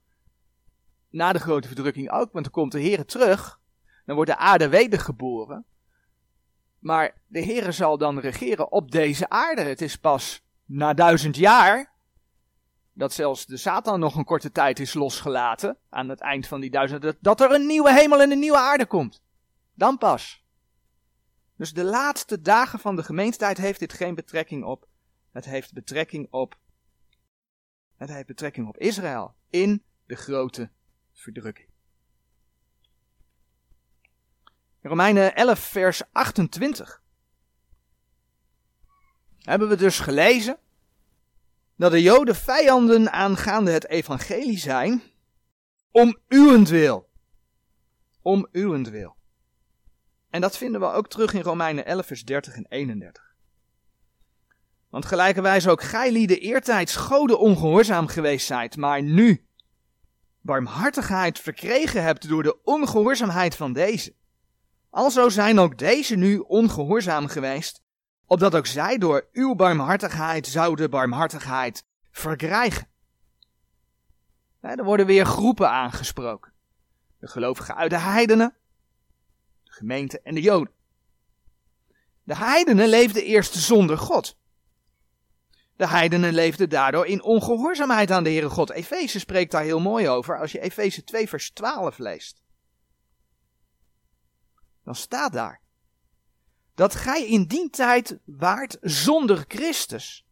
Na 1.09 1.33
de 1.33 1.39
grote 1.39 1.67
verdrukking 1.67 2.11
ook, 2.11 2.31
want 2.31 2.43
dan 2.43 2.53
komt 2.53 2.71
de 2.71 2.79
Heer 2.79 3.05
terug, 3.05 3.59
dan 4.05 4.15
wordt 4.15 4.31
de 4.31 4.37
aarde 4.37 4.69
wedergeboren. 4.69 5.65
Maar 6.79 7.21
de 7.27 7.39
Heer 7.39 7.73
zal 7.73 7.97
dan 7.97 8.19
regeren 8.19 8.71
op 8.71 8.91
deze 8.91 9.29
aarde. 9.29 9.61
Het 9.61 9.81
is 9.81 9.95
pas 9.95 10.43
na 10.65 10.93
duizend 10.93 11.35
jaar 11.35 11.90
dat 12.93 13.13
zelfs 13.13 13.45
de 13.45 13.57
Satan 13.57 13.99
nog 13.99 14.15
een 14.15 14.25
korte 14.25 14.51
tijd 14.51 14.79
is 14.79 14.93
losgelaten, 14.93 15.77
aan 15.89 16.09
het 16.09 16.19
eind 16.19 16.47
van 16.47 16.61
die 16.61 16.71
duizend, 16.71 17.15
dat 17.19 17.41
er 17.41 17.51
een 17.51 17.65
nieuwe 17.65 17.93
hemel 17.93 18.21
en 18.21 18.31
een 18.31 18.39
nieuwe 18.39 18.57
aarde 18.57 18.85
komt. 18.85 19.23
Dan 19.73 19.97
pas. 19.97 20.45
Dus 21.55 21.73
de 21.73 21.83
laatste 21.83 22.41
dagen 22.41 22.79
van 22.79 22.95
de 22.95 23.03
gemeentetijd 23.03 23.57
heeft 23.57 23.79
dit 23.79 23.93
geen 23.93 24.15
betrekking 24.15 24.63
op. 24.63 24.87
Het 25.31 25.45
heeft 25.45 25.73
betrekking 25.73 26.27
op. 26.31 26.59
Het 27.95 28.09
heeft 28.09 28.27
betrekking 28.27 28.67
op 28.67 28.77
Israël 28.77 29.35
in 29.49 29.83
de 30.05 30.15
grote 30.15 30.69
verdrukking. 31.13 31.69
Romeinen 34.81 35.35
11, 35.35 35.59
vers 35.59 36.01
28. 36.11 37.01
Hebben 39.37 39.69
we 39.69 39.75
dus 39.75 39.99
gelezen 39.99 40.59
dat 41.81 41.91
de 41.91 42.01
Joden 42.01 42.35
vijanden 42.35 43.11
aangaande 43.11 43.71
het 43.71 43.87
evangelie 43.87 44.57
zijn 44.57 45.01
om 45.91 46.17
uwentwil. 46.27 47.09
Om 48.21 48.47
uwentwil. 48.51 49.15
En 50.29 50.41
dat 50.41 50.57
vinden 50.57 50.81
we 50.81 50.87
ook 50.87 51.07
terug 51.07 51.33
in 51.33 51.41
Romeinen 51.41 51.85
11, 51.85 52.05
vers 52.05 52.23
30 52.23 52.55
en 52.55 52.65
31. 52.69 53.35
Want 54.89 55.05
gelijkerwijs 55.05 55.67
ook 55.67 55.81
gij 55.83 56.11
lieden 56.11 56.39
eertijds 56.39 56.95
goden 56.95 57.39
ongehoorzaam 57.39 58.07
geweest 58.07 58.45
zijt, 58.45 58.77
maar 58.77 59.03
nu 59.03 59.45
barmhartigheid 60.41 61.39
verkregen 61.39 62.03
hebt 62.03 62.27
door 62.27 62.43
de 62.43 62.63
ongehoorzaamheid 62.63 63.55
van 63.55 63.73
deze. 63.73 64.15
Alzo 64.89 65.29
zijn 65.29 65.59
ook 65.59 65.77
deze 65.77 66.15
nu 66.15 66.37
ongehoorzaam 66.37 67.27
geweest, 67.27 67.80
opdat 68.31 68.55
ook 68.55 68.65
zij 68.65 68.97
door 68.97 69.27
uw 69.31 69.55
barmhartigheid 69.55 70.47
zouden 70.47 70.89
barmhartigheid 70.89 71.85
verkrijgen. 72.11 72.87
er 74.59 74.83
worden 74.83 75.05
weer 75.05 75.25
groepen 75.25 75.69
aangesproken. 75.69 76.53
De 77.19 77.27
gelovigen 77.27 77.75
uit 77.75 77.89
de 77.89 77.97
heidenen, 77.97 78.55
de 79.63 79.71
gemeente 79.71 80.21
en 80.21 80.33
de 80.35 80.41
joden. 80.41 80.73
De 82.23 82.35
heidenen 82.35 82.87
leefden 82.87 83.23
eerst 83.23 83.53
zonder 83.53 83.97
God. 83.97 84.37
De 85.75 85.87
heidenen 85.87 86.33
leefden 86.33 86.69
daardoor 86.69 87.07
in 87.07 87.23
ongehoorzaamheid 87.23 88.11
aan 88.11 88.23
de 88.23 88.29
Heere 88.29 88.49
God. 88.49 88.69
Efeze 88.69 89.19
spreekt 89.19 89.51
daar 89.51 89.63
heel 89.63 89.79
mooi 89.79 90.09
over 90.09 90.39
als 90.39 90.51
je 90.51 90.59
Efeze 90.59 91.03
2 91.03 91.29
vers 91.29 91.51
12 91.51 91.97
leest. 91.97 92.41
Dan 94.83 94.95
staat 94.95 95.33
daar 95.33 95.61
dat 96.75 96.95
gij 96.95 97.27
in 97.27 97.43
die 97.43 97.69
tijd 97.69 98.19
waart 98.23 98.77
zonder 98.81 99.45
Christus. 99.47 100.25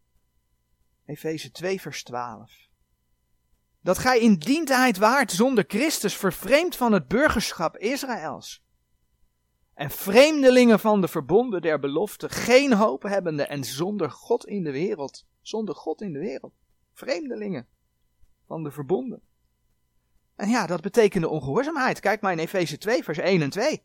Efeze 1.06 1.52
2 1.52 1.82
vers 1.82 2.04
12. 2.04 2.68
Dat 3.82 3.98
gij 3.98 4.20
in 4.20 4.36
die 4.36 4.64
tijd 4.64 4.98
waart 4.98 5.32
zonder 5.32 5.64
Christus, 5.68 6.18
vervreemd 6.18 6.76
van 6.76 6.92
het 6.92 7.08
burgerschap 7.08 7.78
Israëls. 7.78 8.64
En 9.74 9.90
vreemdelingen 9.90 10.80
van 10.80 11.02
de 11.02 11.08
verbonden 11.08 11.62
der 11.62 11.80
belofte, 11.80 12.30
geen 12.30 12.74
hoop 12.74 13.04
hebbende 13.04 13.44
en 13.44 13.64
zonder 13.64 14.12
God 14.12 14.46
in 14.46 14.64
de 14.64 14.72
wereld. 14.72 15.26
Zonder 15.42 15.76
God 15.76 16.02
in 16.02 16.14
de 16.14 16.20
wereld. 16.20 16.54
Vreemdelingen 16.94 17.68
van 18.48 18.64
de 18.64 18.72
verbonden. 18.72 19.22
En 20.36 20.50
ja, 20.50 20.66
dat 20.66 20.82
betekende 20.82 21.28
ongehoorzaamheid. 21.28 22.00
Kijk 22.00 22.22
maar 22.22 22.32
in 22.32 22.40
Efeze 22.40 22.78
2, 22.78 23.04
vers 23.04 23.18
1 23.18 23.42
en 23.42 23.50
2. 23.50 23.84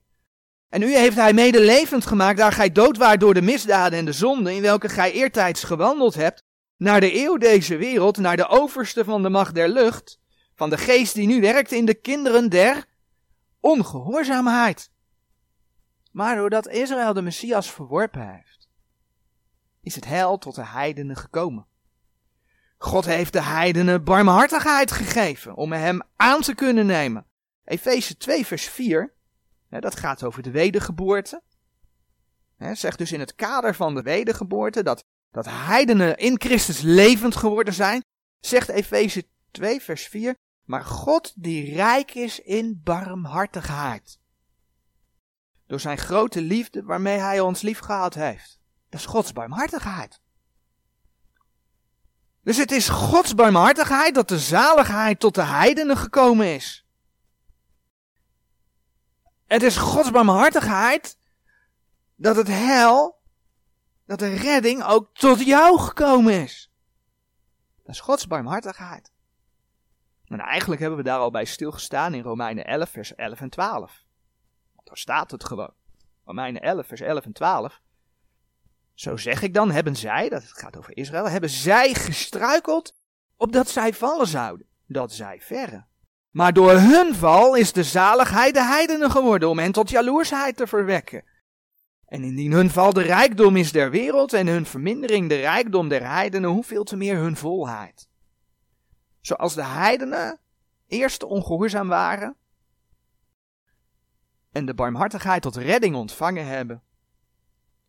En 0.68 0.82
u 0.82 0.96
heeft 0.96 1.16
hij 1.16 1.32
medelevend 1.32 2.06
gemaakt, 2.06 2.38
daar 2.38 2.52
gij 2.52 2.72
dood 2.72 2.96
waart 2.96 3.20
door 3.20 3.34
de 3.34 3.42
misdaden 3.42 3.98
en 3.98 4.04
de 4.04 4.12
zonden, 4.12 4.54
in 4.54 4.62
welke 4.62 4.88
gij 4.88 5.12
eertijds 5.12 5.64
gewandeld 5.64 6.14
hebt, 6.14 6.42
naar 6.76 7.00
de 7.00 7.14
eeuw 7.14 7.36
deze 7.36 7.76
wereld, 7.76 8.16
naar 8.16 8.36
de 8.36 8.48
overste 8.48 9.04
van 9.04 9.22
de 9.22 9.28
macht 9.28 9.54
der 9.54 9.68
lucht, 9.68 10.20
van 10.54 10.70
de 10.70 10.78
geest 10.78 11.14
die 11.14 11.26
nu 11.26 11.40
werkt 11.40 11.72
in 11.72 11.84
de 11.84 11.94
kinderen 11.94 12.50
der 12.50 12.84
ongehoorzaamheid. 13.60 14.90
Maar 16.10 16.36
doordat 16.36 16.68
Israël 16.68 17.12
de 17.12 17.22
Messias 17.22 17.70
verworpen 17.70 18.32
heeft, 18.32 18.68
is 19.80 19.94
het 19.94 20.04
heil 20.04 20.38
tot 20.38 20.54
de 20.54 20.66
heidenen 20.66 21.16
gekomen. 21.16 21.66
God 22.78 23.04
heeft 23.04 23.32
de 23.32 23.42
heidenen 23.42 24.04
barmhartigheid 24.04 24.90
gegeven 24.90 25.54
om 25.54 25.72
hem 25.72 26.02
aan 26.16 26.40
te 26.40 26.54
kunnen 26.54 26.86
nemen. 26.86 27.26
Efeze 27.64 28.16
2 28.16 28.46
vers 28.46 28.68
4 28.68 29.13
dat 29.80 29.96
gaat 29.96 30.22
over 30.22 30.42
de 30.42 30.50
wedergeboorte. 30.50 31.42
Zegt 32.72 32.98
dus 32.98 33.12
in 33.12 33.20
het 33.20 33.34
kader 33.34 33.74
van 33.74 33.94
de 33.94 34.02
wedergeboorte 34.02 34.82
dat, 34.82 35.04
dat 35.30 35.46
heidenen 35.48 36.16
in 36.16 36.40
Christus 36.40 36.80
levend 36.80 37.36
geworden 37.36 37.74
zijn. 37.74 38.04
Zegt 38.40 38.68
Efeze 38.68 39.26
2 39.50 39.80
vers 39.80 40.06
4. 40.06 40.36
Maar 40.64 40.84
God 40.84 41.32
die 41.36 41.74
rijk 41.74 42.14
is 42.14 42.40
in 42.40 42.80
barmhartigheid. 42.84 44.18
Door 45.66 45.80
zijn 45.80 45.98
grote 45.98 46.40
liefde 46.40 46.82
waarmee 46.82 47.18
hij 47.18 47.40
ons 47.40 47.62
lief 47.62 47.78
gehad 47.78 48.14
heeft. 48.14 48.58
Dat 48.88 49.00
is 49.00 49.06
Gods 49.06 49.32
barmhartigheid. 49.32 50.20
Dus 52.42 52.56
het 52.56 52.72
is 52.72 52.88
Gods 52.88 53.34
barmhartigheid 53.34 54.14
dat 54.14 54.28
de 54.28 54.38
zaligheid 54.38 55.20
tot 55.20 55.34
de 55.34 55.42
heidenen 55.42 55.96
gekomen 55.96 56.54
is. 56.54 56.83
Het 59.54 59.62
is 59.62 59.76
Gods 59.76 60.10
barmhartigheid 60.10 61.18
dat 62.14 62.36
het 62.36 62.48
hel, 62.48 63.20
dat 64.06 64.18
de 64.18 64.34
redding 64.34 64.84
ook 64.84 65.14
tot 65.14 65.44
jou 65.44 65.78
gekomen 65.78 66.42
is. 66.42 66.72
Dat 67.82 67.94
is 67.94 68.00
Gods 68.00 68.26
barmhartigheid. 68.26 69.12
En 70.24 70.40
eigenlijk 70.40 70.80
hebben 70.80 70.98
we 70.98 71.04
daar 71.04 71.18
al 71.18 71.30
bij 71.30 71.44
stilgestaan 71.44 72.14
in 72.14 72.22
Romeinen 72.22 72.64
11, 72.64 72.90
vers 72.90 73.14
11 73.14 73.40
en 73.40 73.50
12. 73.50 74.02
Want 74.74 74.88
daar 74.88 74.96
staat 74.96 75.30
het 75.30 75.44
gewoon. 75.44 75.74
Romeinen 76.24 76.62
11, 76.62 76.86
vers 76.86 77.00
11 77.00 77.24
en 77.24 77.32
12. 77.32 77.80
Zo 78.94 79.16
zeg 79.16 79.42
ik 79.42 79.54
dan, 79.54 79.70
hebben 79.70 79.96
zij, 79.96 80.28
dat 80.28 80.42
het 80.42 80.58
gaat 80.58 80.76
over 80.76 80.96
Israël, 80.96 81.28
hebben 81.28 81.50
zij 81.50 81.94
gestruikeld 81.94 82.94
opdat 83.36 83.68
zij 83.68 83.92
vallen 83.92 84.26
zouden, 84.26 84.66
dat 84.86 85.12
zij 85.12 85.40
verre. 85.40 85.86
Maar 86.34 86.52
door 86.52 86.72
hun 86.72 87.14
val 87.14 87.54
is 87.54 87.72
de 87.72 87.82
zaligheid 87.82 88.54
de 88.54 88.62
heidenen 88.62 89.10
geworden 89.10 89.48
om 89.48 89.58
hen 89.58 89.72
tot 89.72 89.90
jaloersheid 89.90 90.56
te 90.56 90.66
verwekken. 90.66 91.24
En 92.06 92.24
indien 92.24 92.52
hun 92.52 92.70
val 92.70 92.92
de 92.92 93.02
rijkdom 93.02 93.56
is 93.56 93.72
der 93.72 93.90
wereld 93.90 94.32
en 94.32 94.46
hun 94.46 94.66
vermindering 94.66 95.28
de 95.28 95.34
rijkdom 95.34 95.88
der 95.88 96.06
heidenen, 96.06 96.50
hoeveel 96.50 96.84
te 96.84 96.96
meer 96.96 97.16
hun 97.16 97.36
volheid. 97.36 98.08
Zoals 99.20 99.54
de 99.54 99.64
heidenen 99.64 100.40
eerst 100.86 101.22
ongehoorzaam 101.22 101.88
waren 101.88 102.36
en 104.52 104.66
de 104.66 104.74
barmhartigheid 104.74 105.42
tot 105.42 105.56
redding 105.56 105.94
ontvangen 105.94 106.46
hebben, 106.46 106.82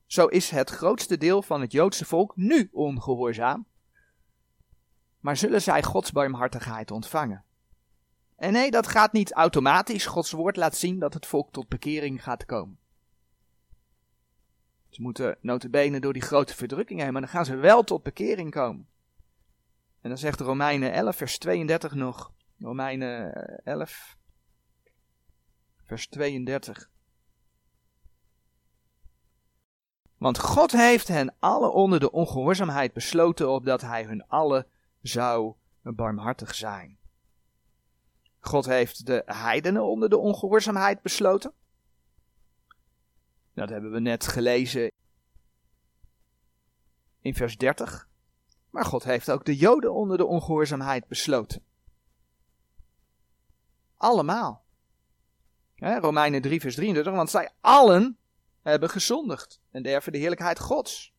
zo 0.05 0.25
is 0.25 0.49
het 0.49 0.69
grootste 0.69 1.17
deel 1.17 1.41
van 1.41 1.61
het 1.61 1.71
Joodse 1.71 2.05
volk 2.05 2.35
nu 2.35 2.69
ongehoorzaam, 2.71 3.67
maar 5.19 5.37
zullen 5.37 5.61
zij 5.61 5.83
Gods 5.83 6.11
barmhartigheid 6.11 6.91
ontvangen. 6.91 7.45
En 8.35 8.53
nee, 8.53 8.71
dat 8.71 8.87
gaat 8.87 9.13
niet 9.13 9.33
automatisch. 9.33 10.05
Gods 10.05 10.31
woord 10.31 10.55
laat 10.55 10.75
zien 10.75 10.99
dat 10.99 11.13
het 11.13 11.25
volk 11.25 11.51
tot 11.51 11.67
bekering 11.67 12.23
gaat 12.23 12.45
komen. 12.45 12.79
Ze 14.89 15.01
moeten 15.01 15.37
notabene 15.41 15.99
door 15.99 16.13
die 16.13 16.21
grote 16.21 16.55
verdrukking 16.55 16.99
heen, 16.99 17.11
maar 17.11 17.21
dan 17.21 17.29
gaan 17.29 17.45
ze 17.45 17.55
wel 17.55 17.83
tot 17.83 18.03
bekering 18.03 18.51
komen. 18.51 18.87
En 20.01 20.09
dan 20.09 20.17
zegt 20.17 20.39
Romeinen 20.39 20.93
11, 20.93 21.15
vers 21.15 21.37
32 21.37 21.93
nog. 21.93 22.33
Romeinen 22.59 23.33
11, 23.63 24.17
vers 25.83 26.07
32. 26.07 26.89
Want 30.17 30.39
God 30.39 30.71
heeft 30.71 31.07
hen 31.07 31.35
alle 31.39 31.69
onder 31.69 31.99
de 31.99 32.11
ongehoorzaamheid 32.11 32.93
besloten, 32.93 33.49
opdat 33.49 33.81
hij 33.81 34.03
hun 34.03 34.27
alle 34.27 34.67
zou 35.01 35.53
barmhartig 35.81 36.55
zijn. 36.55 36.97
God 38.45 38.65
heeft 38.65 39.05
de 39.05 39.23
heidenen 39.25 39.83
onder 39.83 40.09
de 40.09 40.17
ongehoorzaamheid 40.17 41.01
besloten. 41.01 41.53
Dat 43.53 43.69
hebben 43.69 43.91
we 43.91 43.99
net 43.99 44.27
gelezen 44.27 44.91
in 47.19 47.35
vers 47.35 47.57
30. 47.57 48.07
Maar 48.69 48.85
God 48.85 49.03
heeft 49.03 49.31
ook 49.31 49.45
de 49.45 49.55
Joden 49.55 49.93
onder 49.93 50.17
de 50.17 50.25
ongehoorzaamheid 50.25 51.07
besloten. 51.07 51.63
Allemaal. 53.97 54.63
Romeinen 55.75 56.41
3, 56.41 56.61
vers 56.61 56.75
33. 56.75 57.13
Want 57.13 57.29
zij 57.29 57.49
allen 57.61 58.17
hebben 58.61 58.89
gezondigd 58.89 59.59
en 59.71 59.83
derven 59.83 60.11
de 60.11 60.17
heerlijkheid 60.17 60.59
Gods. 60.59 61.13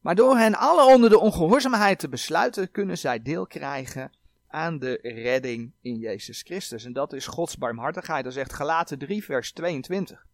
Maar 0.00 0.14
door 0.14 0.36
hen 0.36 0.54
allen 0.54 0.94
onder 0.94 1.10
de 1.10 1.18
ongehoorzaamheid 1.18 1.98
te 1.98 2.08
besluiten, 2.08 2.70
kunnen 2.70 2.98
zij 2.98 3.22
deel 3.22 3.46
krijgen 3.46 4.12
aan 4.52 4.78
de 4.78 4.98
redding 5.02 5.72
in 5.80 5.96
Jezus 5.96 6.42
Christus. 6.42 6.84
En 6.84 6.92
dat 6.92 7.12
is 7.12 7.26
Gods 7.26 7.58
barmhartigheid. 7.58 8.24
Dat 8.24 8.32
zegt 8.32 8.52
Galaten 8.52 8.98
3, 8.98 9.24
vers 9.24 9.52
22. 9.52 10.26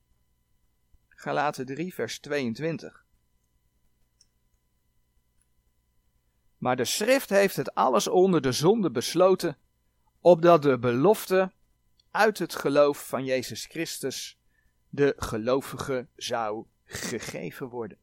Galaten 1.09 1.67
3, 1.67 1.95
vers 1.95 2.19
22. 2.19 3.05
Maar 6.59 6.77
de 6.77 6.85
schrift 6.85 7.31
heeft 7.31 7.57
het 7.57 7.75
alles 7.75 8.09
onder 8.09 8.41
de 8.41 8.53
zonde 8.53 8.91
besloten, 8.91 9.57
opdat 10.21 10.63
de 10.63 10.79
belofte 10.79 11.53
uit 12.11 12.39
het 12.39 12.55
geloof 12.55 13.09
van 13.09 13.25
Jezus 13.25 13.65
Christus 13.65 14.39
de 14.89 15.15
gelovige 15.17 16.07
zou 16.17 16.65
gegeven 16.85 17.69
worden. 17.69 17.99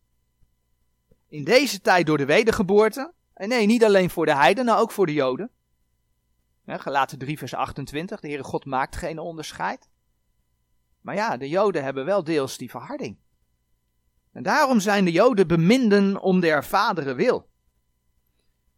In 1.28 1.44
deze 1.44 1.82
tijd 1.82 2.06
door 2.06 2.18
de 2.18 2.26
wedergeboorte, 2.26 3.14
en 3.34 3.50
nee, 3.50 3.66
niet 3.66 3.84
alleen 3.84 4.10
voor 4.10 4.26
de 4.26 4.36
heidenen, 4.36 4.78
ook 4.78 4.92
voor 4.92 5.06
de 5.06 5.14
joden. 5.14 5.50
Gelaten 6.66 7.18
3 7.18 7.38
vers 7.38 7.54
28, 7.54 8.20
de 8.20 8.28
Heere 8.28 8.44
God 8.44 8.66
maakt 8.66 8.96
geen 8.96 9.20
onderscheid. 9.20 9.90
Maar 11.02 11.16
ja, 11.16 11.38
de 11.38 11.50
joden 11.50 11.84
hebben 11.84 12.06
wel 12.06 12.24
deels 12.24 12.58
die 12.58 12.70
verharding. 12.70 13.18
En 14.32 14.44
daarom 14.44 14.80
zijn 14.80 15.06
de 15.06 15.12
joden 15.12 15.48
beminden 15.48 16.22
om 16.22 16.40
der 16.40 16.66
vaderen 16.66 17.16
wil 17.16 17.54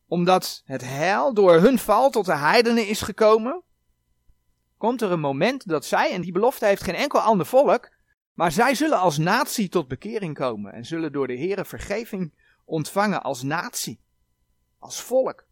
omdat 0.07 0.61
het 0.65 0.81
heil 0.81 1.33
door 1.33 1.53
hun 1.53 1.79
val 1.79 2.09
tot 2.09 2.25
de 2.25 2.35
heidenen 2.35 2.87
is 2.87 3.01
gekomen, 3.01 3.63
komt 4.77 5.01
er 5.01 5.11
een 5.11 5.19
moment 5.19 5.67
dat 5.67 5.85
zij, 5.85 6.11
en 6.11 6.21
die 6.21 6.31
belofte 6.31 6.65
heeft 6.65 6.83
geen 6.83 6.95
enkel 6.95 7.19
ander 7.19 7.45
volk, 7.45 7.89
maar 8.33 8.51
zij 8.51 8.75
zullen 8.75 8.99
als 8.99 9.17
natie 9.17 9.69
tot 9.69 9.87
bekering 9.87 10.35
komen 10.35 10.73
en 10.73 10.85
zullen 10.85 11.11
door 11.11 11.27
de 11.27 11.37
Heere 11.37 11.65
vergeving 11.65 12.33
ontvangen 12.65 13.23
als 13.23 13.43
natie, 13.43 14.01
als 14.79 15.01
volk. 15.01 15.45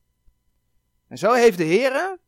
En 1.07 1.17
zo 1.17 1.33
heeft 1.33 1.57
de 1.57 1.65
Heere 1.65 2.19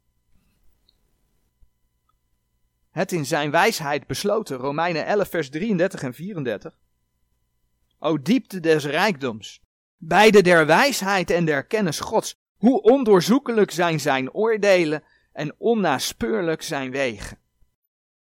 het 2.98 3.12
in 3.12 3.26
zijn 3.26 3.52
wijsheid 3.52 4.08
besloten, 4.08 4.58
Romeinen 4.58 5.06
11 5.06 5.30
vers 5.30 5.50
33 5.50 6.04
en 6.04 6.14
34. 6.14 6.78
O 8.00 8.22
diepte 8.22 8.60
des 8.60 8.86
rijkdoms, 8.86 9.62
beide 9.98 10.42
der 10.42 10.66
wijsheid 10.66 11.30
en 11.30 11.46
der 11.46 11.66
kennis 11.66 12.00
Gods. 12.00 12.36
Hoe 12.56 12.82
ondoorzoekelijk 12.82 13.72
zijn 13.72 14.00
zijn 14.00 14.34
oordelen 14.34 15.04
en 15.32 15.56
onnaspeurlijk 15.58 16.62
zijn 16.62 16.92
wegen. 16.92 17.38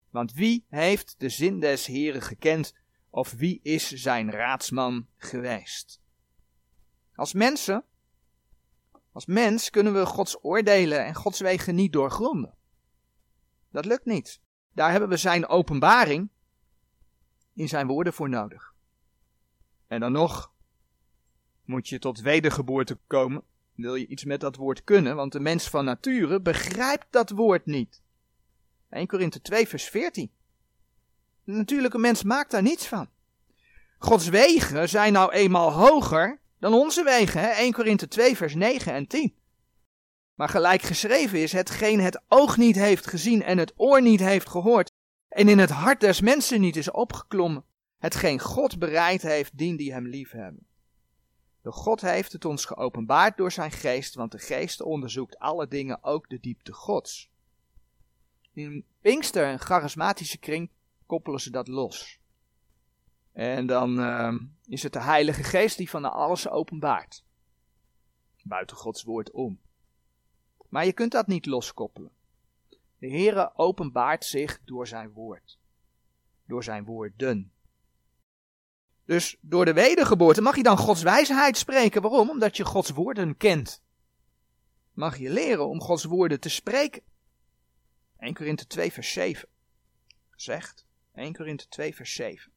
Want 0.10 0.34
wie 0.34 0.66
heeft 0.70 1.16
de 1.18 1.30
zin 1.30 1.60
des 1.60 1.86
Heren 1.86 2.22
gekend, 2.22 2.76
of 3.10 3.32
wie 3.32 3.60
is 3.64 3.92
zijn 3.92 4.32
raadsman 4.32 5.08
geweest? 5.18 6.02
Als 7.16 7.34
mensen, 7.34 7.84
als 9.12 9.26
mens 9.26 9.70
kunnen 9.70 9.94
we 9.94 10.06
Gods 10.06 10.44
oordelen 10.44 11.06
en 11.06 11.16
Gods 11.16 11.40
wegen 11.40 11.76
niet 11.76 11.94
doorgronden. 11.94 12.54
Dat 13.72 13.86
lukt 13.86 14.06
niet. 14.06 14.42
Daar 14.74 14.92
hebben 14.92 15.10
we 15.10 15.18
zijn 15.18 15.48
openbaring 15.48 16.30
in 17.54 17.68
zijn 17.68 17.88
woorden 17.88 18.14
voor 18.14 18.30
nodig. 18.30 18.74
En 19.88 20.00
dan 20.00 20.12
nog, 20.12 20.52
moet 21.66 21.90
je 21.90 22.00
tot 22.00 22.22
wedergeboorte 22.22 22.98
komen, 23.08 23.44
wil 23.76 23.96
je 23.96 24.08
iets 24.08 24.24
met 24.24 24.40
dat 24.40 24.56
woord 24.56 24.84
kunnen, 24.84 25.16
want 25.16 25.32
de 25.32 25.40
mens 25.40 25.70
van 25.70 25.86
nature 25.86 26.42
begrijpt 26.42 27.08
dat 27.10 27.30
woord 27.30 27.66
niet. 27.66 28.02
1 28.90 29.08
Korinthe 29.08 29.42
2 29.42 29.68
vers 29.68 29.84
14. 29.84 30.32
De 31.44 31.52
natuurlijke 31.52 31.98
mens 31.98 32.24
maakt 32.24 32.52
daar 32.52 32.62
niets 32.62 32.88
van. 32.88 33.10
Gods 33.98 34.28
wegen 34.28 34.90
zijn 34.90 35.14
nou 35.14 35.32
eenmaal 35.32 35.72
hoger 35.72 36.40
dan 36.60 36.74
onze 36.74 37.04
wegen, 37.04 37.42
hè? 37.42 37.50
1 37.50 37.74
Korinthe 37.74 38.08
2 38.08 38.38
vers 38.38 38.56
9 38.56 38.94
en 38.94 39.08
10. 39.08 39.36
Maar 40.36 40.50
gelijk 40.50 40.82
geschreven 40.82 41.42
is, 41.42 41.52
hetgeen 41.52 42.00
het 42.00 42.22
oog 42.28 42.58
niet 42.58 42.76
heeft 42.76 43.08
gezien 43.08 43.44
en 43.44 43.58
het 43.58 43.74
oor 43.76 44.02
niet 44.02 44.20
heeft 44.20 44.50
gehoord, 44.50 44.92
en 45.30 45.48
in 45.50 45.60
het 45.60 45.70
hart 45.70 46.00
des 46.00 46.22
mensen 46.22 46.62
niet 46.62 46.76
is 46.76 46.92
opgeklommen, 46.92 47.66
hetgeen 47.98 48.40
God 48.40 48.80
bereid 48.80 49.22
heeft, 49.22 49.58
dien 49.58 49.76
die 49.76 49.94
hem 49.94 50.08
lief 50.08 50.32
hebben. 50.32 50.68
De 51.62 51.72
God 51.72 52.02
heeft 52.02 52.32
het 52.32 52.46
ons 52.46 52.66
geopenbaard 52.66 53.38
door 53.38 53.52
zijn 53.52 53.72
geest, 53.72 54.16
want 54.16 54.32
de 54.32 54.40
geest 54.40 54.82
onderzoekt 54.82 55.40
alle 55.40 55.68
dingen, 55.68 56.04
ook 56.04 56.30
de 56.30 56.40
diepte 56.40 56.74
Gods. 56.74 57.32
In 58.54 58.86
Pinkster 59.02 59.46
en 59.46 59.60
charismatische 59.60 60.38
kring 60.38 60.70
koppelen 61.06 61.40
ze 61.40 61.50
dat 61.50 61.68
los. 61.68 62.20
En 63.32 63.66
dan 63.66 64.00
uh, 64.00 64.34
is 64.68 64.84
het 64.84 64.94
de 64.94 65.02
Heilige 65.02 65.44
Geest 65.44 65.78
die 65.78 65.90
van 65.90 66.12
alles 66.12 66.50
openbaart. 66.50 67.24
Buiten 68.44 68.78
Gods 68.78 69.04
woord 69.04 69.32
om. 69.32 69.60
Maar 70.74 70.86
je 70.86 70.94
kunt 70.94 71.12
dat 71.12 71.28
niet 71.28 71.46
loskoppelen. 71.46 72.12
De 72.98 73.10
Heere 73.10 73.52
openbaart 73.56 74.26
zich 74.26 74.62
door 74.66 74.88
zijn 74.88 75.12
woord. 75.12 75.60
Door 76.48 76.64
zijn 76.64 76.84
woorden. 76.86 77.52
Dus 79.06 79.38
door 79.42 79.66
de 79.66 79.74
wedergeboorte 79.74 80.42
mag 80.42 80.56
je 80.56 80.64
dan 80.64 80.78
Gods 80.78 81.02
wijsheid 81.02 81.58
spreken. 81.58 82.02
Waarom? 82.02 82.30
Omdat 82.30 82.58
je 82.58 82.66
Gods 82.66 82.90
woorden 82.90 83.38
kent. 83.38 83.84
Mag 84.94 85.18
je 85.18 85.30
leren 85.30 85.68
om 85.68 85.82
Gods 85.82 86.04
woorden 86.04 86.40
te 86.40 86.50
spreken. 86.50 87.02
1 88.18 88.34
Korinthe 88.34 88.68
2 88.68 88.92
vers 88.92 89.12
7 89.12 89.50
zegt. 90.36 90.86
1 91.14 91.34
Korinthe 91.34 91.68
2 91.68 91.96
vers 91.96 92.14
7. 92.14 92.52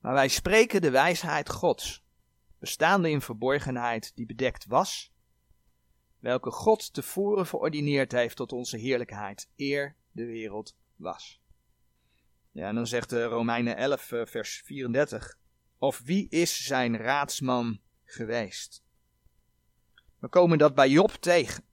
Maar 0.00 0.12
wij 0.12 0.28
spreken 0.28 0.80
de 0.80 0.90
wijsheid 0.90 1.50
Gods, 1.50 2.04
bestaande 2.58 3.10
in 3.10 3.20
verborgenheid 3.20 4.12
die 4.14 4.26
bedekt 4.26 4.66
was, 4.66 5.12
welke 6.18 6.50
God 6.50 6.92
tevoren 6.94 7.46
verordineerd 7.46 8.12
heeft 8.12 8.36
tot 8.36 8.52
onze 8.52 8.76
heerlijkheid, 8.76 9.48
eer 9.56 9.96
de 10.10 10.24
wereld 10.24 10.76
was. 10.96 11.40
Ja, 12.50 12.68
en 12.68 12.74
dan 12.74 12.86
zegt 12.86 13.10
de 13.10 13.24
Romeinen 13.24 13.76
11, 13.76 14.12
eh, 14.12 14.26
vers 14.26 14.62
34. 14.64 15.38
Of 15.78 16.02
wie 16.04 16.28
is 16.28 16.64
zijn 16.64 16.96
raadsman 16.96 17.80
geweest? 18.04 18.82
We 20.18 20.28
komen 20.28 20.58
dat 20.58 20.74
bij 20.74 20.88
Job 20.88 21.10
tegen. 21.10 21.64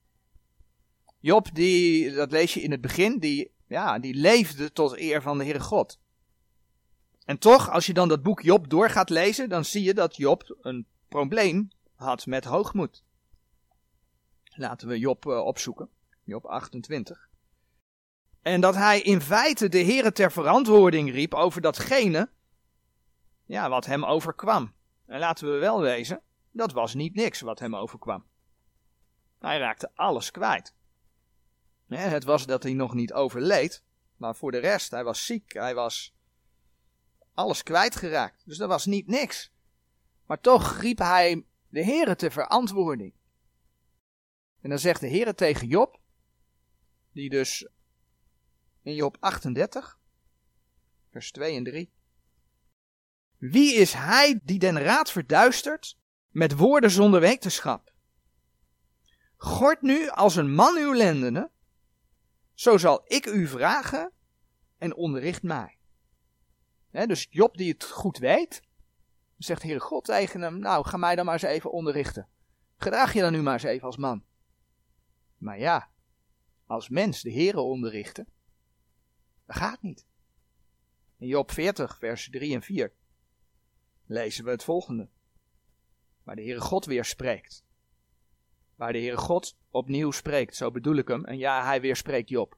Job, 1.19 1.55
die, 1.55 2.13
dat 2.13 2.31
lees 2.31 2.53
je 2.53 2.61
in 2.61 2.71
het 2.71 2.81
begin, 2.81 3.19
die, 3.19 3.51
ja, 3.67 3.99
die 3.99 4.13
leefde 4.13 4.71
tot 4.71 4.97
eer 4.97 5.21
van 5.21 5.37
de 5.37 5.43
Heere 5.43 5.59
God. 5.59 5.99
En 7.25 7.37
toch, 7.37 7.69
als 7.69 7.85
je 7.85 7.93
dan 7.93 8.07
dat 8.07 8.23
boek 8.23 8.41
Job 8.41 8.69
door 8.69 8.89
gaat 8.89 9.09
lezen, 9.09 9.49
dan 9.49 9.65
zie 9.65 9.83
je 9.83 9.93
dat 9.93 10.15
Job 10.15 10.57
een 10.61 10.87
probleem 11.07 11.71
had 11.95 12.25
met 12.25 12.45
hoogmoed. 12.45 13.03
Laten 14.55 14.87
we 14.87 14.99
Job 14.99 15.25
uh, 15.25 15.45
opzoeken. 15.45 15.89
Job 16.23 16.45
28. 16.45 17.29
En 18.41 18.61
dat 18.61 18.75
hij 18.75 19.01
in 19.01 19.21
feite 19.21 19.69
de 19.69 19.83
Heere 19.83 20.11
ter 20.11 20.31
verantwoording 20.31 21.11
riep 21.11 21.33
over 21.33 21.61
datgene 21.61 22.29
ja, 23.45 23.69
wat 23.69 23.85
hem 23.85 24.05
overkwam. 24.05 24.73
En 25.05 25.19
laten 25.19 25.51
we 25.51 25.57
wel 25.57 25.81
wezen, 25.81 26.21
dat 26.51 26.71
was 26.71 26.93
niet 26.93 27.15
niks 27.15 27.41
wat 27.41 27.59
hem 27.59 27.75
overkwam. 27.75 28.25
Hij 29.39 29.57
raakte 29.57 29.91
alles 29.95 30.31
kwijt. 30.31 30.73
Het 31.87 32.23
was 32.23 32.45
dat 32.45 32.63
hij 32.63 32.73
nog 32.73 32.93
niet 32.93 33.13
overleed, 33.13 33.83
maar 34.15 34.35
voor 34.35 34.51
de 34.51 34.57
rest, 34.57 34.91
hij 34.91 35.03
was 35.03 35.25
ziek, 35.25 35.53
hij 35.53 35.75
was 35.75 36.15
alles 37.33 37.63
kwijtgeraakt. 37.63 38.45
Dus 38.45 38.57
dat 38.57 38.69
was 38.69 38.85
niet 38.85 39.07
niks. 39.07 39.53
Maar 40.25 40.41
toch 40.41 40.77
riep 40.77 40.97
hij 40.97 41.45
de 41.67 41.83
Heere 41.83 42.15
ter 42.15 42.31
verantwoording. 42.31 43.13
En 44.65 44.71
dan 44.71 44.79
zegt 44.79 45.01
de 45.01 45.09
Heere 45.09 45.33
tegen 45.33 45.67
Job, 45.67 45.99
die 47.11 47.29
dus 47.29 47.69
in 48.81 48.95
Job 48.95 49.17
38, 49.19 49.99
vers 51.11 51.31
2 51.31 51.55
en 51.55 51.63
3. 51.63 51.93
Wie 53.37 53.73
is 53.75 53.93
hij 53.93 54.39
die 54.43 54.59
den 54.59 54.79
raad 54.79 55.11
verduistert 55.11 55.97
met 56.29 56.55
woorden 56.55 56.91
zonder 56.91 57.19
wetenschap? 57.19 57.93
Gort 59.35 59.81
nu 59.81 60.09
als 60.09 60.35
een 60.35 60.53
man 60.53 60.77
uw 60.77 60.93
lendenen, 60.93 61.51
zo 62.53 62.77
zal 62.77 63.03
ik 63.07 63.25
u 63.25 63.47
vragen 63.47 64.11
en 64.77 64.95
onderricht 64.95 65.43
mij. 65.43 65.77
dus 66.91 67.27
Job 67.29 67.57
die 67.57 67.71
het 67.71 67.83
goed 67.83 68.17
weet, 68.17 68.61
zegt 69.37 69.63
Heere 69.63 69.79
God 69.79 70.05
tegen 70.05 70.41
hem, 70.41 70.59
nou 70.59 70.85
ga 70.85 70.97
mij 70.97 71.15
dan 71.15 71.25
maar 71.25 71.33
eens 71.33 71.43
even 71.43 71.71
onderrichten. 71.71 72.29
Gedraag 72.77 73.13
je 73.13 73.21
dan 73.21 73.31
nu 73.31 73.41
maar 73.41 73.53
eens 73.53 73.63
even 73.63 73.85
als 73.85 73.97
man. 73.97 74.23
Maar 75.45 75.59
ja, 75.59 75.89
als 76.65 76.89
mens 76.89 77.21
de 77.21 77.31
Heere 77.31 77.59
onderrichten, 77.59 78.27
dat 79.45 79.55
gaat 79.55 79.81
niet. 79.81 80.05
In 81.17 81.27
Job 81.27 81.51
40, 81.51 81.97
vers 81.97 82.29
3 82.29 82.53
en 82.53 82.61
4 82.61 82.93
lezen 84.05 84.45
we 84.45 84.51
het 84.51 84.63
volgende. 84.63 85.09
Waar 86.23 86.35
de 86.35 86.41
Heere 86.41 86.59
God 86.59 86.85
weer 86.85 87.05
spreekt. 87.05 87.65
Waar 88.75 88.93
de 88.93 88.99
Heere 88.99 89.17
God 89.17 89.57
opnieuw 89.69 90.11
spreekt, 90.11 90.55
zo 90.55 90.71
bedoel 90.71 90.95
ik 90.95 91.07
hem. 91.07 91.25
En 91.25 91.37
ja, 91.37 91.65
hij 91.65 91.81
weer 91.81 91.95
spreekt 91.95 92.29
Job. 92.29 92.57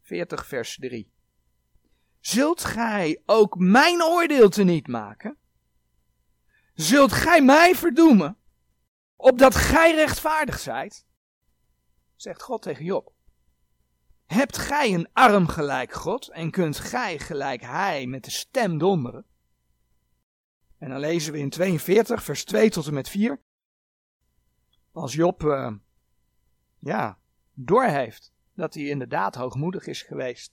40 0.00 0.46
vers 0.46 0.76
3. 0.76 1.10
Zult 2.20 2.64
gij 2.64 3.22
ook 3.26 3.58
mijn 3.58 4.02
oordeel 4.02 4.48
te 4.48 4.62
niet 4.64 4.86
maken? 4.86 5.36
Zult 6.74 7.12
gij 7.12 7.42
mij 7.42 7.74
verdoemen, 7.74 8.39
opdat 9.20 9.54
gij 9.54 9.94
rechtvaardig 9.94 10.58
zijt? 10.58 11.06
Zegt 12.16 12.42
God 12.42 12.62
tegen 12.62 12.84
Job. 12.84 13.12
Hebt 14.26 14.58
gij 14.58 14.94
een 14.94 15.08
arm 15.12 15.46
gelijk 15.46 15.92
God 15.92 16.28
en 16.28 16.50
kunt 16.50 16.78
gij 16.78 17.18
gelijk 17.18 17.60
hij 17.60 18.06
met 18.06 18.24
de 18.24 18.30
stem 18.30 18.78
donderen? 18.78 19.24
En 20.78 20.88
dan 20.88 20.98
lezen 20.98 21.32
we 21.32 21.38
in 21.38 21.50
42 21.50 22.22
vers 22.22 22.44
2 22.44 22.70
tot 22.70 22.86
en 22.86 22.94
met 22.94 23.08
4. 23.08 23.40
Als 24.92 25.12
Job, 25.12 25.42
uh, 25.42 25.72
ja, 26.78 27.18
doorheeft 27.54 28.32
dat 28.54 28.74
hij 28.74 28.82
inderdaad 28.82 29.34
hoogmoedig 29.34 29.86
is 29.86 30.02
geweest. 30.02 30.52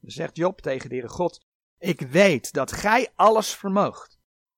Dan 0.00 0.10
zegt 0.10 0.36
Job 0.36 0.60
tegen 0.60 0.88
de 0.88 0.94
Heere 0.94 1.10
God, 1.10 1.46
ik 1.78 2.00
weet 2.00 2.52
dat 2.52 2.72
gij 2.72 3.12
alles 3.14 3.54
vermoogt 3.54 4.15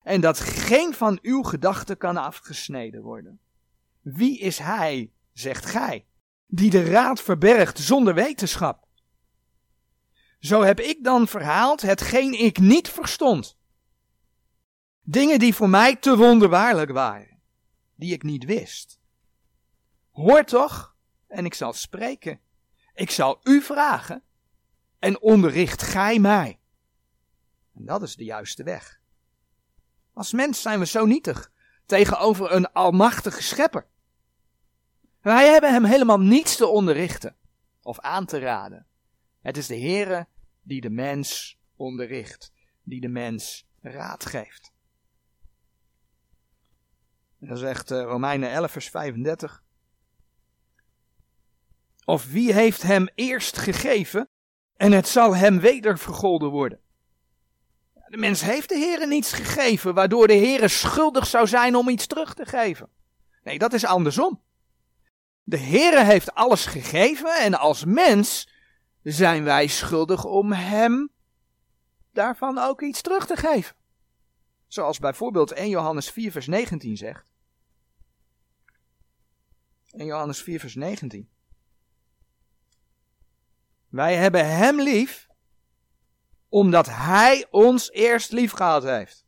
en 0.09 0.21
dat 0.21 0.41
geen 0.41 0.95
van 0.95 1.19
uw 1.23 1.43
gedachten 1.43 1.97
kan 1.97 2.17
afgesneden 2.17 3.03
worden. 3.03 3.41
Wie 4.01 4.39
is 4.39 4.59
hij, 4.59 5.13
zegt 5.33 5.67
gij, 5.67 6.07
die 6.47 6.71
de 6.71 6.85
raad 6.85 7.21
verbergt 7.21 7.79
zonder 7.79 8.15
wetenschap? 8.15 8.87
Zo 10.39 10.63
heb 10.63 10.81
ik 10.81 11.05
dan 11.05 11.29
verhaald 11.29 11.83
hetgeen 11.83 12.33
ik 12.33 12.59
niet 12.59 12.89
verstond. 12.89 13.59
Dingen 15.01 15.39
die 15.39 15.55
voor 15.55 15.69
mij 15.69 15.97
te 15.97 16.17
wonderbaarlijk 16.17 16.91
waren, 16.91 17.41
die 17.95 18.13
ik 18.13 18.23
niet 18.23 18.45
wist. 18.45 19.01
Hoor 20.11 20.45
toch, 20.45 20.97
en 21.27 21.45
ik 21.45 21.55
zal 21.55 21.73
spreken. 21.73 22.41
Ik 22.95 23.11
zal 23.11 23.41
u 23.43 23.63
vragen 23.63 24.23
en 24.99 25.21
onderricht 25.21 25.83
gij 25.83 26.19
mij. 26.19 26.61
En 27.75 27.85
dat 27.85 28.03
is 28.03 28.17
de 28.17 28.25
juiste 28.25 28.63
weg. 28.63 28.98
Als 30.19 30.33
mens 30.33 30.63
zijn 30.63 30.79
we 30.79 30.87
zo 30.87 31.07
nietig 31.07 31.53
tegenover 31.87 32.53
een 32.53 32.73
almachtige 32.73 33.43
schepper. 33.43 33.87
Wij 35.21 35.49
hebben 35.49 35.73
hem 35.73 35.85
helemaal 35.85 36.21
niets 36.21 36.57
te 36.57 36.67
onderrichten 36.67 37.37
of 37.83 38.01
aan 38.01 38.27
te 38.27 38.39
raden. 38.39 38.87
Het 39.41 39.57
is 39.57 39.67
de 39.67 39.79
Heere 39.81 40.27
die 40.63 40.81
de 40.81 40.91
mens 40.91 41.59
onderricht, 41.77 42.53
die 42.83 43.01
de 43.01 43.09
mens 43.09 43.67
raad 43.81 44.27
geeft. 44.27 44.73
Dat 47.39 47.59
zegt 47.59 47.91
uh, 47.91 48.03
Romeinen 48.03 48.51
11 48.51 48.71
vers 48.71 48.89
35. 48.89 49.63
Of 52.05 52.31
wie 52.31 52.53
heeft 52.53 52.83
hem 52.83 53.09
eerst 53.15 53.59
gegeven 53.59 54.29
en 54.77 54.93
het 54.93 55.09
zal 55.09 55.37
hem 55.37 55.61
weder 55.61 55.99
vergolden 55.99 56.51
worden. 56.51 56.81
De 58.09 58.17
mens 58.17 58.41
heeft 58.41 58.69
de 58.69 58.79
Heere 58.79 59.07
niets 59.07 59.33
gegeven, 59.33 59.95
waardoor 59.95 60.27
de 60.27 60.37
Heere 60.37 60.69
schuldig 60.69 61.27
zou 61.27 61.47
zijn 61.47 61.75
om 61.75 61.89
iets 61.89 62.07
terug 62.07 62.35
te 62.35 62.47
geven. 62.47 62.89
Nee, 63.43 63.59
dat 63.59 63.73
is 63.73 63.85
andersom. 63.85 64.43
De 65.43 65.59
Heere 65.59 66.05
heeft 66.05 66.35
alles 66.35 66.67
gegeven 66.67 67.37
en 67.37 67.55
als 67.55 67.85
mens 67.85 68.49
zijn 69.03 69.45
wij 69.45 69.67
schuldig 69.67 70.25
om 70.25 70.53
hem 70.53 71.11
daarvan 72.13 72.59
ook 72.59 72.83
iets 72.83 73.01
terug 73.01 73.27
te 73.27 73.37
geven. 73.37 73.77
Zoals 74.67 74.99
bijvoorbeeld 74.99 75.53
1 75.53 75.69
Johannes 75.69 76.11
4 76.11 76.33
vers 76.33 76.47
19 76.47 76.97
zegt. 76.97 77.31
1 79.91 80.07
Johannes 80.07 80.43
4 80.43 80.61
vers 80.61 80.75
19. 80.75 81.29
Wij 83.89 84.17
hebben 84.17 84.57
Hem 84.57 84.81
lief, 84.81 85.28
omdat 86.49 86.87
Hij 86.87 87.47
ons 87.51 87.91
eerst 87.91 88.33
lief 88.33 88.53
gehad 88.53 88.83
heeft. 88.83 89.27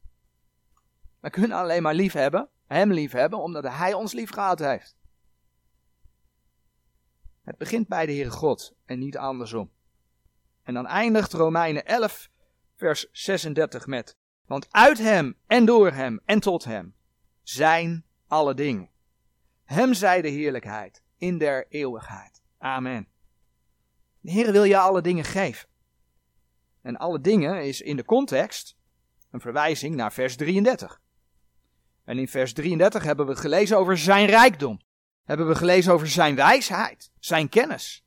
We 1.21 1.31
kunnen 1.31 1.57
alleen 1.57 1.83
maar 1.83 1.95
lief 1.95 2.13
hebben, 2.13 2.49
Hem 2.67 2.93
lief 2.93 3.13
hebben, 3.13 3.39
omdat 3.39 3.65
Hij 3.65 3.95
ons 3.95 4.13
lief 4.13 4.31
gehad 4.31 4.59
heeft. 4.59 4.97
Het 7.43 7.59
begint 7.59 7.89
bij 7.89 8.07
de 8.07 8.13
Heere 8.13 8.31
God 8.31 8.75
en 8.85 8.99
niet 8.99 9.17
andersom. 9.17 9.71
En 10.63 10.75
dan 10.75 10.87
eindigt 10.87 11.33
Romeinen 11.33 11.87
11, 11.87 12.29
vers 12.77 13.09
36 13.13 13.87
met: 13.87 14.17
Want 14.47 14.67
uit 14.71 14.99
Hem 14.99 15.37
en 15.47 15.65
door 15.65 15.91
Hem 15.91 16.21
en 16.25 16.41
tot 16.41 16.65
Hem 16.65 16.95
zijn 17.43 18.05
alle 18.27 18.55
dingen. 18.55 18.91
Hem 19.65 19.95
zij 19.95 20.23
de 20.23 20.29
heerlijkheid 20.29 21.03
in 21.17 21.39
der 21.39 21.67
eeuwigheid. 21.69 22.43
Amen. 22.59 23.09
De 24.21 24.31
Heer 24.31 24.53
wil 24.53 24.65
je 24.65 24.79
alle 24.79 25.03
dingen 25.03 25.25
geven. 25.25 25.70
En 26.83 26.97
alle 26.97 27.21
dingen 27.21 27.65
is 27.65 27.81
in 27.81 27.97
de 27.97 28.05
context 28.05 28.77
een 29.31 29.41
verwijzing 29.41 29.95
naar 29.95 30.13
vers 30.13 30.37
33. 30.37 31.01
En 32.05 32.19
in 32.19 32.29
vers 32.29 32.53
33 32.53 33.03
hebben 33.03 33.27
we 33.27 33.37
gelezen 33.37 33.79
over 33.79 33.99
zijn 33.99 34.27
rijkdom. 34.27 34.81
Hebben 35.25 35.49
we 35.49 35.55
gelezen 35.55 35.93
over 35.93 36.09
zijn 36.09 36.35
wijsheid, 36.35 37.11
zijn 37.19 37.49
kennis. 37.49 38.05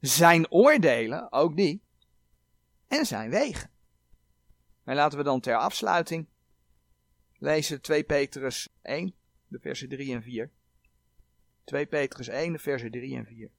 Zijn 0.00 0.50
oordelen, 0.50 1.32
ook 1.32 1.56
die. 1.56 1.82
En 2.88 3.06
zijn 3.06 3.30
wegen. 3.30 3.70
En 4.84 4.94
laten 4.94 5.18
we 5.18 5.24
dan 5.24 5.40
ter 5.40 5.56
afsluiting 5.56 6.28
lezen 7.38 7.80
2 7.80 8.04
Petrus 8.04 8.68
1, 8.82 9.14
de 9.48 9.58
versen 9.58 9.88
3 9.88 10.14
en 10.14 10.22
4. 10.22 10.50
2 11.64 11.86
Petrus 11.86 12.28
1, 12.28 12.52
de 12.52 12.58
versen 12.58 12.90
3 12.90 13.16
en 13.16 13.26
4. 13.26 13.50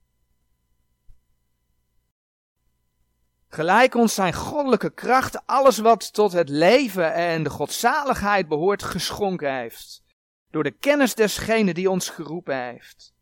Gelijk 3.49 3.95
ons 3.95 4.13
zijn 4.13 4.33
goddelijke 4.33 4.89
kracht 4.89 5.45
alles 5.45 5.77
wat 5.77 6.13
tot 6.13 6.31
het 6.31 6.49
leven 6.49 7.13
en 7.13 7.43
de 7.43 7.49
godzaligheid 7.49 8.47
behoort 8.47 8.83
geschonken 8.83 9.53
heeft. 9.55 10.03
Door 10.49 10.63
de 10.63 10.71
kennis 10.71 11.15
desgene 11.15 11.73
die 11.73 11.89
ons 11.89 12.09
geroepen 12.09 12.63
heeft. 12.63 13.13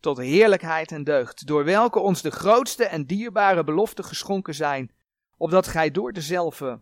Tot 0.00 0.18
heerlijkheid 0.18 0.92
en 0.92 1.04
deugd, 1.04 1.46
door 1.46 1.64
welke 1.64 1.98
ons 1.98 2.22
de 2.22 2.30
grootste 2.30 2.84
en 2.84 3.06
dierbare 3.06 3.64
beloften 3.64 4.04
geschonken 4.04 4.54
zijn, 4.54 4.92
opdat 5.36 5.66
gij 5.66 5.90
door 5.90 6.12
dezelfde 6.12 6.80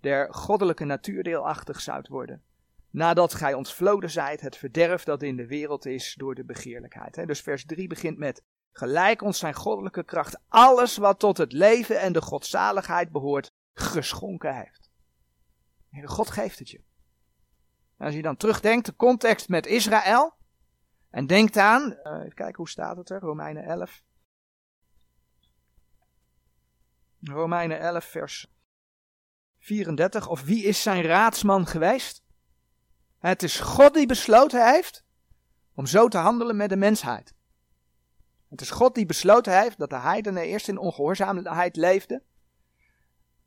der 0.00 0.34
goddelijke 0.34 0.84
natuur 0.84 1.22
deelachtig 1.22 1.80
zoudt 1.80 2.08
worden. 2.08 2.42
nadat 2.90 3.34
gij 3.34 3.54
ontvloden 3.54 4.10
zijt 4.10 4.40
het 4.40 4.56
verderf 4.56 5.04
dat 5.04 5.22
in 5.22 5.36
de 5.36 5.46
wereld 5.46 5.86
is 5.86 6.14
door 6.18 6.34
de 6.34 6.44
begeerlijkheid. 6.44 7.26
Dus 7.26 7.40
vers 7.40 7.64
3 7.64 7.86
begint 7.86 8.18
met, 8.18 8.42
gelijk 8.76 9.22
ons 9.22 9.38
zijn 9.38 9.54
goddelijke 9.54 10.04
kracht 10.04 10.38
alles 10.48 10.96
wat 10.96 11.18
tot 11.18 11.36
het 11.36 11.52
leven 11.52 12.00
en 12.00 12.12
de 12.12 12.20
godzaligheid 12.20 13.10
behoort, 13.10 13.52
geschonken 13.72 14.56
heeft. 14.56 14.90
God 16.04 16.30
geeft 16.30 16.58
het 16.58 16.70
je. 16.70 16.82
Als 17.98 18.14
je 18.14 18.22
dan 18.22 18.36
terugdenkt, 18.36 18.86
de 18.86 18.96
context 18.96 19.48
met 19.48 19.66
Israël, 19.66 20.34
en 21.10 21.26
denkt 21.26 21.56
aan, 21.56 21.82
uh, 21.82 22.12
even 22.18 22.34
kijken 22.34 22.56
hoe 22.56 22.68
staat 22.68 22.96
het 22.96 23.10
er, 23.10 23.20
Romeinen 23.20 23.64
11. 23.64 24.02
Romeinen 27.20 27.78
11 27.78 28.04
vers 28.04 28.52
34, 29.58 30.28
of 30.28 30.42
wie 30.42 30.64
is 30.64 30.82
zijn 30.82 31.02
raadsman 31.02 31.66
geweest? 31.66 32.22
Het 33.18 33.42
is 33.42 33.60
God 33.60 33.94
die 33.94 34.06
besloten 34.06 34.72
heeft 34.72 35.04
om 35.74 35.86
zo 35.86 36.08
te 36.08 36.18
handelen 36.18 36.56
met 36.56 36.68
de 36.68 36.76
mensheid. 36.76 37.35
Het 38.48 38.60
is 38.60 38.70
God 38.70 38.94
die 38.94 39.06
besloten 39.06 39.60
heeft 39.60 39.78
dat 39.78 39.90
de 39.90 39.98
heidenen 39.98 40.42
eerst 40.42 40.68
in 40.68 40.78
ongehoorzaamheid 40.78 41.76
leefden. 41.76 42.22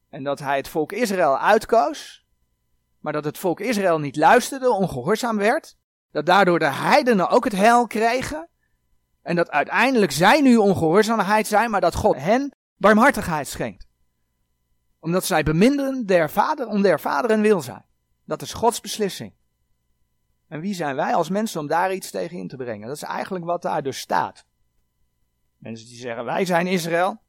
En 0.09 0.23
dat 0.23 0.39
hij 0.39 0.57
het 0.57 0.67
volk 0.67 0.91
Israël 0.91 1.39
uitkoos. 1.39 2.25
Maar 2.99 3.13
dat 3.13 3.23
het 3.23 3.38
volk 3.38 3.59
Israël 3.59 3.99
niet 3.99 4.15
luisterde, 4.15 4.71
ongehoorzaam 4.71 5.38
werd. 5.38 5.75
Dat 6.12 6.25
daardoor 6.25 6.59
de 6.59 6.71
heidenen 6.71 7.29
ook 7.29 7.43
het 7.43 7.55
heil 7.55 7.88
kregen. 7.88 8.49
En 9.21 9.35
dat 9.35 9.49
uiteindelijk 9.49 10.12
zij 10.12 10.41
nu 10.41 10.57
ongehoorzaamheid 10.57 11.47
zijn, 11.47 11.69
maar 11.69 11.81
dat 11.81 11.95
God 11.95 12.15
hen 12.15 12.51
barmhartigheid 12.77 13.47
schenkt. 13.47 13.88
Omdat 14.99 15.25
zij 15.25 15.43
beminden 15.43 16.05
der 16.05 16.29
vader, 16.29 16.67
om 16.67 16.81
der 16.81 16.99
vader 16.99 17.31
en 17.31 17.41
wil 17.41 17.62
zijn. 17.62 17.85
Dat 18.25 18.41
is 18.41 18.53
Gods 18.53 18.81
beslissing. 18.81 19.33
En 20.47 20.59
wie 20.59 20.73
zijn 20.73 20.95
wij 20.95 21.13
als 21.13 21.29
mensen 21.29 21.59
om 21.59 21.67
daar 21.67 21.93
iets 21.93 22.12
tegen 22.12 22.38
in 22.38 22.47
te 22.47 22.55
brengen? 22.55 22.88
Dat 22.88 22.95
is 22.95 23.03
eigenlijk 23.03 23.45
wat 23.45 23.62
daar 23.62 23.83
dus 23.83 23.99
staat. 23.99 24.45
Mensen 25.59 25.87
die 25.87 25.97
zeggen 25.97 26.25
wij 26.25 26.45
zijn 26.45 26.67
Israël. 26.67 27.21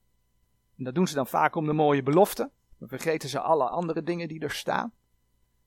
En 0.79 0.85
dat 0.85 0.95
doen 0.95 1.07
ze 1.07 1.15
dan 1.15 1.27
vaak 1.27 1.55
om 1.55 1.67
de 1.67 1.73
mooie 1.73 2.03
belofte. 2.03 2.51
Dan 2.79 2.89
vergeten 2.89 3.29
ze 3.29 3.41
alle 3.41 3.69
andere 3.69 4.03
dingen 4.03 4.29
die 4.29 4.41
er 4.41 4.51
staan. 4.51 4.93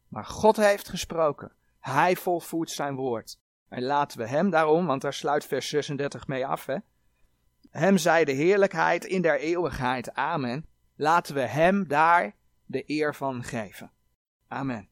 Maar 0.08 0.26
God 0.26 0.56
heeft 0.56 0.90
gesproken. 0.90 1.52
Hij 1.80 2.16
volvoert 2.16 2.72
zijn 2.72 2.96
woord. 2.96 3.40
En 3.70 3.84
laten 3.84 4.18
we 4.18 4.28
hem 4.28 4.50
daarom, 4.50 4.86
want 4.86 5.02
daar 5.02 5.14
sluit 5.14 5.46
vers 5.46 5.70
36 5.70 6.28
mee 6.28 6.46
af, 6.46 6.66
hè. 6.66 6.78
Hem 7.70 7.98
zij 7.98 8.26
de 8.26 8.32
heerlijkheid 8.32 9.06
in 9.06 9.22
der 9.22 9.40
eeuwigheid. 9.40 10.14
Amen. 10.14 10.66
Laten 10.96 11.36
we 11.36 11.42
hem 11.42 11.88
daar 11.88 12.36
de 12.66 12.84
eer 12.86 13.16
van 13.16 13.44
geven. 13.44 13.92
Amen. 14.48 14.90